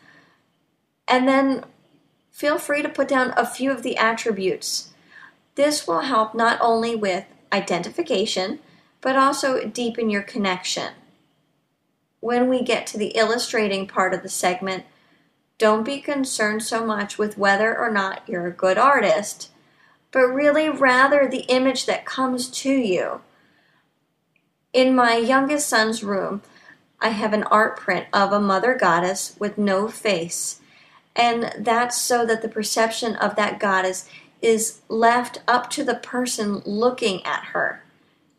And 1.08 1.26
then 1.26 1.64
feel 2.30 2.58
free 2.58 2.82
to 2.82 2.88
put 2.88 3.08
down 3.08 3.32
a 3.36 3.46
few 3.46 3.70
of 3.70 3.82
the 3.82 3.96
attributes. 3.96 4.92
This 5.56 5.86
will 5.86 6.00
help 6.00 6.34
not 6.34 6.58
only 6.60 6.94
with 6.94 7.24
identification, 7.52 8.60
but 9.00 9.16
also 9.16 9.66
deepen 9.66 10.08
your 10.08 10.22
connection. 10.22 10.94
When 12.20 12.48
we 12.48 12.62
get 12.62 12.86
to 12.88 12.98
the 12.98 13.12
illustrating 13.16 13.86
part 13.86 14.14
of 14.14 14.22
the 14.22 14.28
segment, 14.28 14.84
don't 15.58 15.84
be 15.84 16.00
concerned 16.00 16.62
so 16.62 16.86
much 16.86 17.18
with 17.18 17.36
whether 17.36 17.76
or 17.76 17.90
not 17.90 18.22
you're 18.28 18.46
a 18.46 18.52
good 18.52 18.78
artist 18.78 19.50
but 20.16 20.28
really 20.28 20.68
rather 20.68 21.28
the 21.28 21.44
image 21.48 21.84
that 21.84 22.06
comes 22.06 22.48
to 22.48 22.70
you. 22.70 23.20
In 24.72 24.94
my 24.94 25.16
youngest 25.16 25.68
son's 25.68 26.02
room, 26.02 26.40
I 27.00 27.10
have 27.10 27.34
an 27.34 27.42
art 27.44 27.76
print 27.78 28.06
of 28.14 28.32
a 28.32 28.40
mother 28.40 28.74
goddess 28.74 29.36
with 29.38 29.58
no 29.58 29.88
face. 29.88 30.60
And 31.14 31.52
that's 31.58 32.00
so 32.00 32.24
that 32.24 32.40
the 32.40 32.48
perception 32.48 33.16
of 33.16 33.36
that 33.36 33.58
goddess 33.60 34.08
is 34.42 34.80
left 34.88 35.40
up 35.48 35.70
to 35.70 35.84
the 35.84 35.94
person 35.94 36.62
looking 36.64 37.24
at 37.24 37.44
her. 37.46 37.82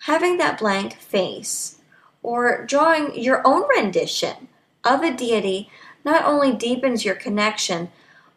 Having 0.02 0.38
that 0.38 0.60
blank 0.60 0.96
face 0.96 1.80
or 2.22 2.66
drawing 2.66 3.18
your 3.20 3.46
own 3.46 3.68
rendition 3.70 4.48
of 4.84 5.04
a 5.04 5.14
deity 5.14 5.70
not 6.04 6.26
only 6.26 6.54
deepens 6.54 7.04
your 7.04 7.16
connection, 7.16 7.90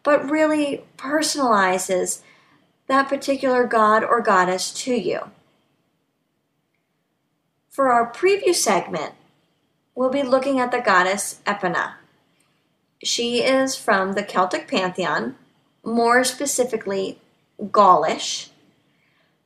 but 0.03 0.29
really 0.29 0.85
personalizes 0.97 2.23
that 2.87 3.09
particular 3.09 3.67
god 3.67 4.03
or 4.03 4.21
goddess 4.21 4.73
to 4.73 4.95
you. 4.95 5.31
For 7.69 7.93
our 7.93 8.13
preview 8.13 8.55
segment, 8.55 9.15
we'll 9.95 10.11
be 10.11 10.23
looking 10.23 10.59
at 10.59 10.73
the 10.73 10.81
goddess 10.81 11.41
Epona. 11.47 11.95
She 13.03 13.43
is 13.43 13.77
from 13.77 14.13
the 14.13 14.25
Celtic 14.25 14.67
pantheon, 14.67 15.37
more 15.85 16.25
specifically 16.25 17.21
Gaulish. 17.71 18.51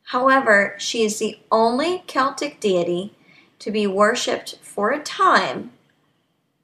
However, 0.05 0.75
she 0.79 1.05
is 1.05 1.19
the 1.19 1.39
only 1.51 2.05
Celtic 2.07 2.61
deity 2.61 3.15
to 3.59 3.71
be 3.71 3.87
worshipped 3.87 4.59
for 4.62 4.91
a 4.91 5.03
time 5.03 5.73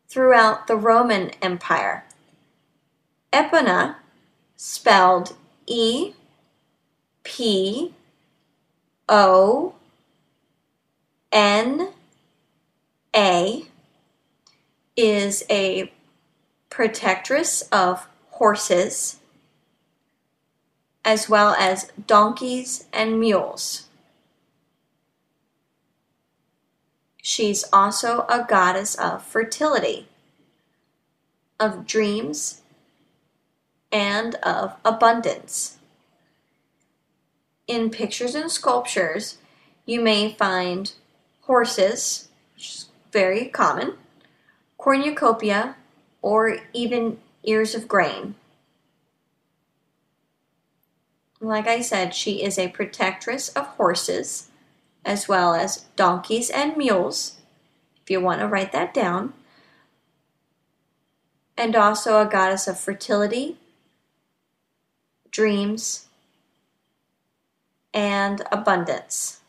throughout 0.08 0.66
the 0.66 0.76
Roman 0.76 1.30
Empire. 1.40 2.04
Epona, 3.32 3.96
spelled 4.56 5.36
E 5.66 6.12
P 7.22 7.94
O 9.08 9.74
N 11.32 11.88
A 13.16 13.66
is 14.96 15.44
a 15.48 15.92
protectress 16.68 17.62
of 17.72 18.08
horses 18.30 19.19
as 21.04 21.28
well 21.28 21.54
as 21.58 21.90
donkeys 22.06 22.86
and 22.92 23.18
mules. 23.18 23.86
She's 27.22 27.64
also 27.72 28.26
a 28.28 28.44
goddess 28.48 28.94
of 28.94 29.24
fertility, 29.24 30.08
of 31.58 31.86
dreams, 31.86 32.62
and 33.92 34.34
of 34.36 34.74
abundance. 34.84 35.78
In 37.66 37.90
pictures 37.90 38.34
and 38.34 38.50
sculptures, 38.50 39.38
you 39.86 40.00
may 40.00 40.32
find 40.32 40.92
horses, 41.42 42.28
which 42.54 42.64
is 42.68 42.86
very 43.12 43.46
common, 43.46 43.94
cornucopia, 44.78 45.76
or 46.22 46.58
even 46.72 47.18
ears 47.44 47.74
of 47.74 47.86
grain. 47.86 48.34
Like 51.40 51.66
I 51.66 51.80
said, 51.80 52.14
she 52.14 52.42
is 52.42 52.58
a 52.58 52.68
protectress 52.68 53.48
of 53.50 53.66
horses 53.66 54.50
as 55.04 55.26
well 55.26 55.54
as 55.54 55.86
donkeys 55.96 56.50
and 56.50 56.76
mules, 56.76 57.38
if 58.02 58.10
you 58.10 58.20
want 58.20 58.40
to 58.40 58.46
write 58.46 58.72
that 58.72 58.92
down, 58.92 59.32
and 61.56 61.74
also 61.74 62.20
a 62.20 62.30
goddess 62.30 62.68
of 62.68 62.78
fertility, 62.78 63.56
dreams, 65.30 66.08
and 67.94 68.42
abundance. 68.52 69.40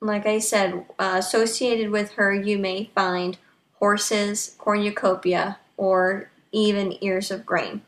Like 0.00 0.26
I 0.26 0.40
said, 0.40 0.84
uh, 0.98 1.14
associated 1.18 1.90
with 1.90 2.12
her, 2.12 2.34
you 2.34 2.58
may 2.58 2.90
find 2.94 3.38
horses, 3.74 4.56
cornucopia, 4.58 5.58
or 5.76 6.30
even 6.52 7.02
ears 7.02 7.30
of 7.30 7.46
grain. 7.46 7.82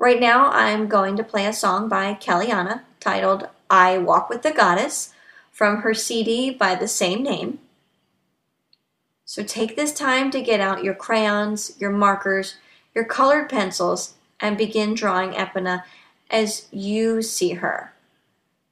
Right 0.00 0.20
now, 0.20 0.52
I'm 0.52 0.86
going 0.86 1.16
to 1.16 1.24
play 1.24 1.44
a 1.44 1.52
song 1.52 1.88
by 1.88 2.14
Kellianna 2.14 2.82
titled 3.00 3.48
I 3.68 3.98
Walk 3.98 4.30
with 4.30 4.42
the 4.42 4.52
Goddess 4.52 5.12
from 5.50 5.78
her 5.78 5.92
CD 5.92 6.50
by 6.52 6.76
the 6.76 6.86
same 6.86 7.24
name. 7.24 7.58
So 9.24 9.42
take 9.42 9.74
this 9.74 9.92
time 9.92 10.30
to 10.30 10.40
get 10.40 10.60
out 10.60 10.84
your 10.84 10.94
crayons, 10.94 11.72
your 11.80 11.90
markers, 11.90 12.58
your 12.94 13.04
colored 13.04 13.50
pencils, 13.50 14.14
and 14.38 14.56
begin 14.56 14.94
drawing 14.94 15.32
Epona 15.32 15.82
as 16.30 16.68
you 16.70 17.20
see 17.20 17.54
her. 17.54 17.92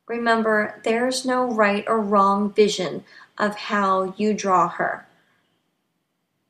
Remember, 0.07 0.81
there's 0.85 1.27
no 1.27 1.45
right 1.45 1.85
or 1.89 2.01
wrong 2.01 2.53
vision 2.53 3.03
of 3.37 3.57
how 3.57 4.15
you 4.17 4.33
draw 4.33 4.69
her. 4.69 5.09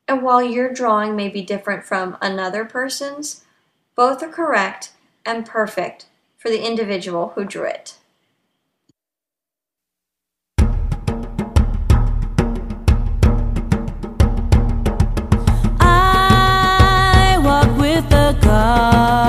And 0.07 0.21
while 0.21 0.43
your 0.43 0.71
drawing 0.71 1.15
may 1.15 1.29
be 1.29 1.41
different 1.41 1.83
from 1.83 2.15
another 2.21 2.63
person's, 2.63 3.43
both 3.97 4.21
are 4.21 4.29
correct 4.29 4.91
and 5.25 5.45
perfect 5.45 6.05
for 6.37 6.49
the 6.49 6.63
individual 6.63 7.33
who 7.33 7.43
drew 7.43 7.63
it. 7.63 7.95
I 15.79 17.39
walk 17.43 17.75
with 17.79 18.07
the 18.09 18.37
goddess, 18.39 19.26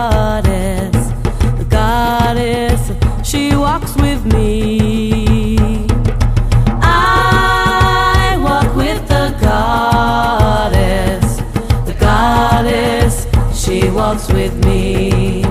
walks 14.19 14.33
with 14.33 14.65
me. 14.65 15.43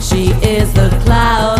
She 0.00 0.30
is 0.46 0.72
the 0.74 0.88
clouds 1.04 1.55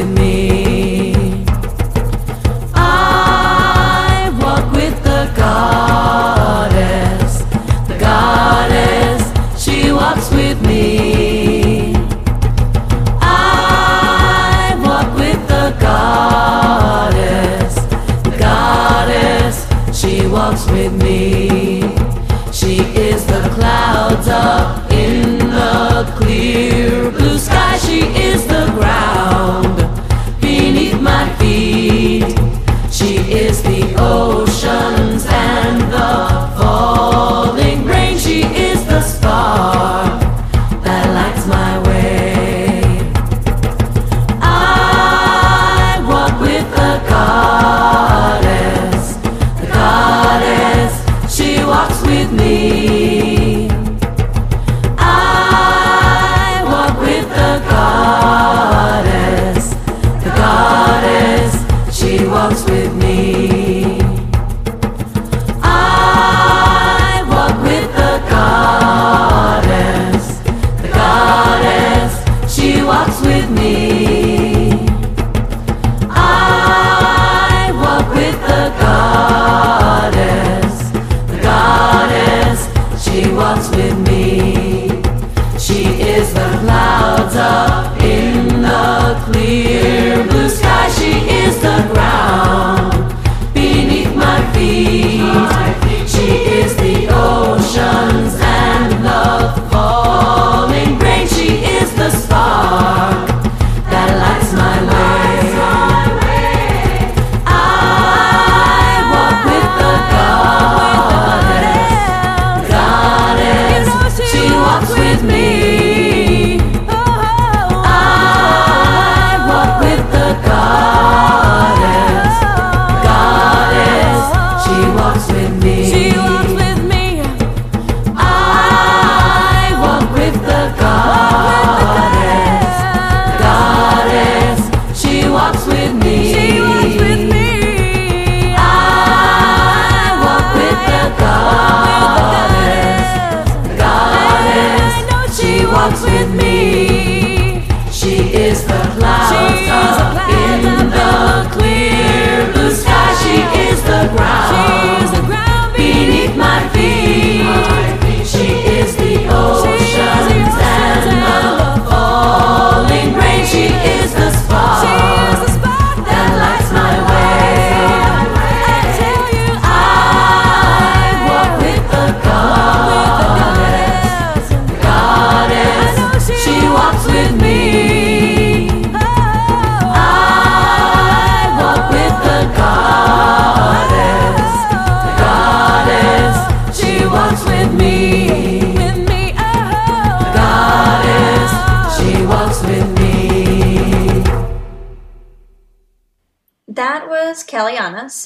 with 0.00 0.18
me. 0.18 0.69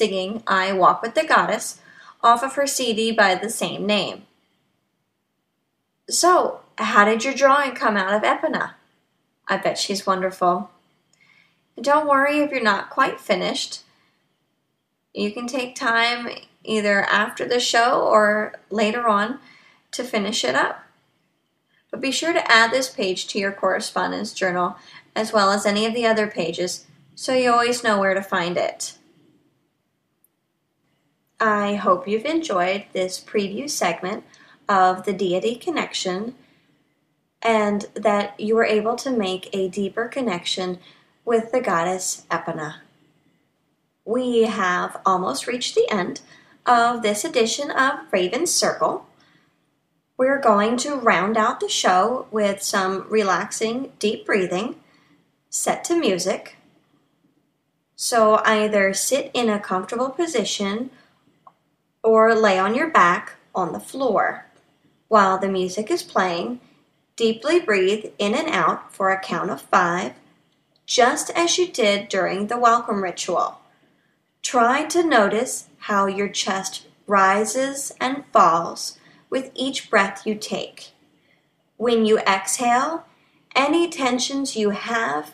Singing 0.05 0.43
I 0.45 0.71
Walk 0.71 1.01
with 1.01 1.15
the 1.15 1.25
Goddess 1.25 1.81
off 2.21 2.43
of 2.43 2.53
her 2.53 2.67
CD 2.67 3.11
by 3.11 3.33
the 3.33 3.49
same 3.49 3.87
name. 3.87 4.27
So, 6.07 6.59
how 6.77 7.05
did 7.05 7.23
your 7.23 7.33
drawing 7.33 7.73
come 7.73 7.97
out 7.97 8.13
of 8.13 8.21
Epona? 8.21 8.73
I 9.47 9.57
bet 9.57 9.79
she's 9.79 10.05
wonderful. 10.05 10.69
Don't 11.81 12.07
worry 12.07 12.37
if 12.37 12.51
you're 12.51 12.61
not 12.61 12.91
quite 12.91 13.19
finished. 13.19 13.81
You 15.11 15.31
can 15.31 15.47
take 15.47 15.73
time 15.73 16.29
either 16.63 17.01
after 17.05 17.47
the 17.47 17.59
show 17.59 17.99
or 17.99 18.53
later 18.69 19.07
on 19.07 19.39
to 19.93 20.03
finish 20.03 20.43
it 20.43 20.53
up. 20.53 20.83
But 21.89 21.99
be 21.99 22.11
sure 22.11 22.31
to 22.31 22.51
add 22.51 22.69
this 22.69 22.89
page 22.89 23.25
to 23.29 23.39
your 23.39 23.51
correspondence 23.51 24.33
journal 24.33 24.75
as 25.15 25.33
well 25.33 25.49
as 25.49 25.65
any 25.65 25.87
of 25.87 25.95
the 25.95 26.05
other 26.05 26.27
pages 26.27 26.85
so 27.15 27.33
you 27.33 27.51
always 27.51 27.83
know 27.83 27.99
where 27.99 28.13
to 28.13 28.21
find 28.21 28.55
it. 28.55 28.99
I 31.39 31.75
hope 31.75 32.07
you've 32.07 32.25
enjoyed 32.25 32.85
this 32.93 33.19
preview 33.19 33.69
segment 33.69 34.23
of 34.69 35.03
the 35.03 35.13
Deity 35.13 35.55
Connection 35.55 36.35
and 37.41 37.85
that 37.93 38.39
you 38.39 38.55
were 38.55 38.65
able 38.65 38.95
to 38.95 39.11
make 39.11 39.49
a 39.53 39.67
deeper 39.67 40.07
connection 40.07 40.79
with 41.25 41.51
the 41.51 41.59
goddess 41.59 42.25
Epona. 42.31 42.75
We 44.05 44.43
have 44.43 45.01
almost 45.05 45.45
reached 45.45 45.75
the 45.75 45.89
end 45.91 46.21
of 46.65 47.01
this 47.01 47.25
edition 47.25 47.69
of 47.69 47.99
Raven's 48.11 48.51
Circle. 48.51 49.05
We're 50.17 50.39
going 50.39 50.77
to 50.77 50.95
round 50.95 51.37
out 51.37 51.59
the 51.59 51.67
show 51.67 52.27
with 52.31 52.63
some 52.63 53.05
relaxing, 53.09 53.91
deep 53.99 54.25
breathing 54.25 54.75
set 55.49 55.83
to 55.85 55.99
music. 55.99 56.55
So 57.95 58.41
either 58.45 58.93
sit 58.93 59.31
in 59.33 59.49
a 59.49 59.59
comfortable 59.59 60.09
position 60.09 60.91
or 62.05 62.35
lay 62.35 62.59
on 62.59 62.75
your 62.75 62.89
back 62.89 63.33
on 63.55 63.73
the 63.73 63.79
floor. 63.79 64.45
While 65.07 65.39
the 65.39 65.47
music 65.47 65.89
is 65.89 66.03
playing, 66.03 66.61
deeply 67.15 67.59
breathe 67.59 68.05
in 68.19 68.35
and 68.35 68.47
out 68.47 68.93
for 68.93 69.09
a 69.09 69.19
count 69.19 69.49
of 69.49 69.61
five, 69.61 70.13
just 70.85 71.31
as 71.31 71.57
you 71.57 71.67
did 71.67 72.07
during 72.07 72.45
the 72.45 72.59
welcome 72.59 73.01
ritual. 73.01 73.59
Try 74.43 74.85
to 74.85 75.03
notice 75.03 75.67
how 75.79 76.05
your 76.05 76.29
chest 76.29 76.85
rises 77.07 77.91
and 77.99 78.23
falls 78.31 78.99
with 79.31 79.49
each 79.55 79.89
breath 79.89 80.27
you 80.27 80.35
take. 80.35 80.91
When 81.77 82.05
you 82.05 82.19
exhale, 82.19 83.05
any 83.55 83.89
tensions 83.89 84.55
you 84.55 84.69
have 84.69 85.33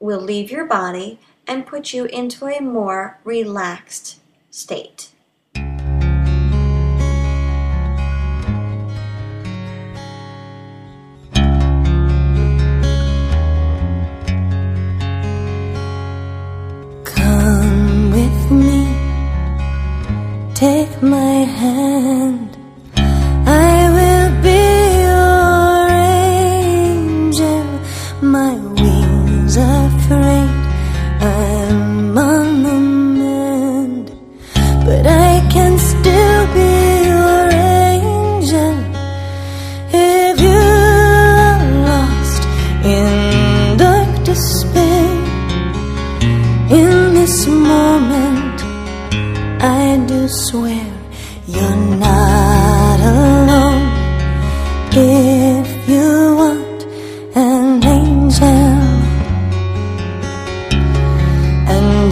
will 0.00 0.20
leave 0.20 0.50
your 0.50 0.66
body 0.66 1.18
and 1.46 1.66
put 1.66 1.94
you 1.94 2.04
into 2.04 2.46
a 2.46 2.60
more 2.60 3.18
relaxed 3.24 4.20
state. 4.50 5.12
Take 20.56 21.02
my 21.02 21.44
hand. 21.44 22.45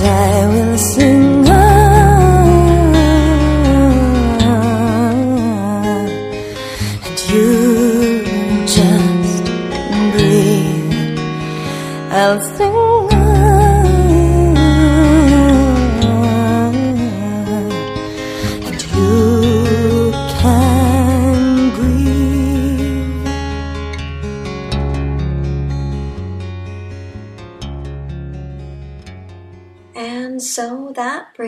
I 0.07 0.46
will 0.46 0.78
sing 0.78 1.14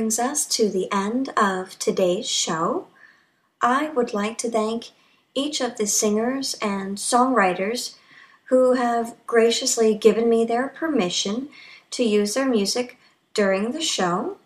brings 0.06 0.20
us 0.20 0.46
to 0.46 0.68
the 0.68 0.86
end 0.92 1.30
of 1.36 1.76
today's 1.80 2.30
show. 2.30 2.86
I 3.60 3.88
would 3.88 4.14
like 4.14 4.38
to 4.38 4.48
thank 4.48 4.90
each 5.34 5.60
of 5.60 5.76
the 5.76 5.86
singers 5.88 6.54
and 6.62 6.96
songwriters 6.96 7.96
who 8.44 8.74
have 8.74 9.16
graciously 9.26 9.96
given 9.96 10.30
me 10.30 10.44
their 10.44 10.68
permission 10.68 11.48
to 11.90 12.04
use 12.04 12.34
their 12.34 12.48
music 12.48 12.98
during 13.34 13.72
the 13.72 13.80
show. 13.80 14.36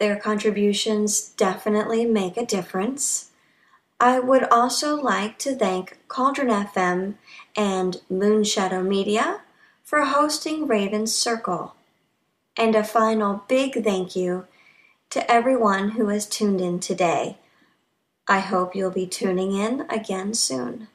Their 0.00 0.16
contributions 0.16 1.30
definitely 1.30 2.04
make 2.04 2.36
a 2.36 2.44
difference. 2.44 3.30
I 3.98 4.18
would 4.18 4.44
also 4.50 5.00
like 5.00 5.38
to 5.38 5.54
thank 5.54 5.96
Cauldron 6.08 6.48
FM 6.48 7.14
and 7.56 8.02
Moonshadow 8.10 8.86
Media 8.86 9.40
for 9.82 10.02
hosting 10.04 10.66
Raven's 10.66 11.16
Circle. 11.16 11.72
And 12.56 12.74
a 12.74 12.84
final 12.84 13.44
big 13.48 13.84
thank 13.84 14.16
you 14.16 14.46
to 15.10 15.30
everyone 15.30 15.90
who 15.90 16.08
has 16.08 16.26
tuned 16.26 16.60
in 16.60 16.80
today. 16.80 17.38
I 18.26 18.40
hope 18.40 18.74
you'll 18.74 18.90
be 18.90 19.06
tuning 19.06 19.54
in 19.54 19.82
again 19.88 20.34
soon. 20.34 20.88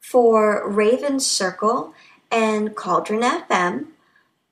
For 0.00 0.68
Raven 0.68 1.18
Circle 1.18 1.93
and 2.34 2.74
Cauldron 2.74 3.20
FM, 3.20 3.86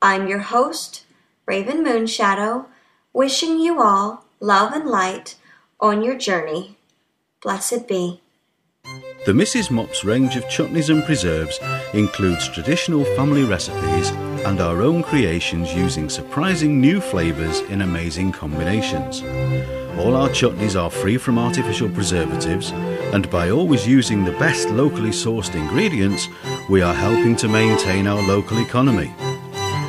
I'm 0.00 0.28
your 0.28 0.38
host, 0.38 1.04
Raven 1.46 1.84
Moonshadow, 1.84 2.66
wishing 3.12 3.58
you 3.58 3.82
all 3.82 4.24
love 4.38 4.72
and 4.72 4.88
light 4.88 5.34
on 5.80 6.04
your 6.04 6.16
journey. 6.16 6.76
Blessed 7.42 7.88
be. 7.88 8.20
The 9.26 9.32
Mrs. 9.32 9.72
Mops 9.72 10.04
range 10.04 10.36
of 10.36 10.44
chutneys 10.44 10.90
and 10.90 11.04
preserves 11.04 11.58
includes 11.92 12.48
traditional 12.48 13.04
family 13.16 13.42
recipes 13.42 14.12
and 14.44 14.60
our 14.60 14.82
own 14.82 15.02
creations 15.02 15.72
using 15.74 16.08
surprising 16.08 16.80
new 16.80 17.00
flavours 17.00 17.60
in 17.60 17.82
amazing 17.82 18.32
combinations. 18.32 19.22
All 19.98 20.16
our 20.16 20.28
chutneys 20.30 20.80
are 20.80 20.90
free 20.90 21.16
from 21.16 21.38
artificial 21.38 21.88
preservatives, 21.88 22.70
and 23.12 23.30
by 23.30 23.50
always 23.50 23.86
using 23.86 24.24
the 24.24 24.32
best 24.32 24.68
locally 24.70 25.10
sourced 25.10 25.54
ingredients, 25.54 26.28
we 26.68 26.82
are 26.82 26.94
helping 26.94 27.36
to 27.36 27.48
maintain 27.48 28.06
our 28.06 28.22
local 28.26 28.58
economy. 28.58 29.14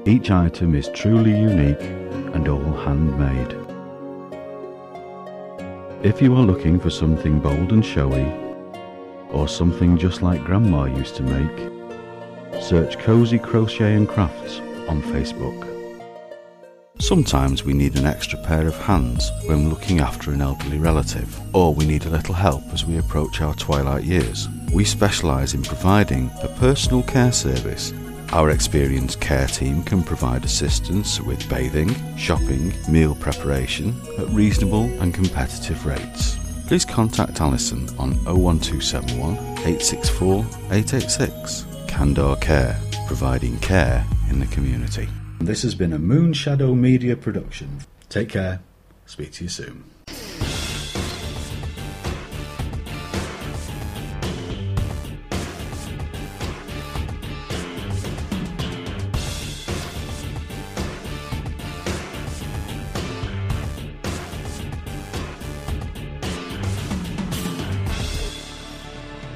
Each 0.06 0.32
item 0.32 0.76
is 0.76 0.90
truly 0.90 1.32
unique 1.32 1.80
and 2.34 2.46
all 2.50 2.74
handmade. 2.74 3.56
If 6.04 6.22
you 6.22 6.36
are 6.36 6.44
looking 6.44 6.78
for 6.78 6.90
something 6.90 7.40
bold 7.40 7.72
and 7.72 7.86
showy, 7.86 8.30
or 9.32 9.48
something 9.48 9.98
just 9.98 10.22
like 10.22 10.44
Grandma 10.44 10.84
used 10.84 11.16
to 11.16 11.24
make, 11.24 12.62
search 12.62 13.00
Cozy 13.00 13.40
Crochet 13.40 13.96
and 13.96 14.10
Crafts 14.10 14.60
on 14.90 15.02
Facebook. 15.04 15.70
Sometimes 17.00 17.64
we 17.64 17.72
need 17.74 17.98
an 17.98 18.06
extra 18.06 18.38
pair 18.44 18.68
of 18.68 18.76
hands 18.76 19.32
when 19.46 19.70
looking 19.70 20.02
after 20.02 20.32
an 20.32 20.42
elderly 20.42 20.80
relative, 20.80 21.40
or 21.56 21.74
we 21.74 21.86
need 21.86 22.06
a 22.06 22.10
little 22.10 22.36
help 22.36 22.64
as 22.74 22.86
we 22.86 22.98
approach 22.98 23.40
our 23.40 23.56
twilight 23.56 24.04
years. 24.04 24.50
We 24.74 24.84
specialise 24.84 25.54
in 25.54 25.64
providing 25.64 26.30
a 26.42 26.50
personal 26.60 27.04
care 27.04 27.32
service. 27.32 27.94
Our 28.34 28.50
experienced 28.50 29.22
care 29.22 29.46
team 29.46 29.84
can 29.84 30.02
provide 30.02 30.44
assistance 30.44 31.22
with 31.22 31.48
bathing, 31.48 31.94
shopping, 32.18 32.74
meal 32.90 33.14
preparation 33.14 33.96
at 34.18 34.28
reasonable 34.30 34.86
and 35.00 35.14
competitive 35.14 35.86
rates. 35.86 36.40
Please 36.66 36.84
contact 36.84 37.40
Alison 37.40 37.88
on 38.00 38.14
01271 38.26 39.36
864 39.38 40.40
886. 40.72 41.68
Candor 41.88 42.36
Care 42.38 42.80
providing 43.06 43.60
care 43.60 44.04
in 44.32 44.40
the 44.40 44.48
community. 44.48 45.08
This 45.40 45.62
has 45.62 45.76
been 45.76 45.94
a 45.94 46.00
Moonshadow 46.00 46.76
Media 46.76 47.16
production. 47.16 47.82
Take 48.10 48.30
care. 48.30 48.64
Speak 49.06 49.32
to 49.34 49.44
you 49.44 49.50
soon. 49.52 49.84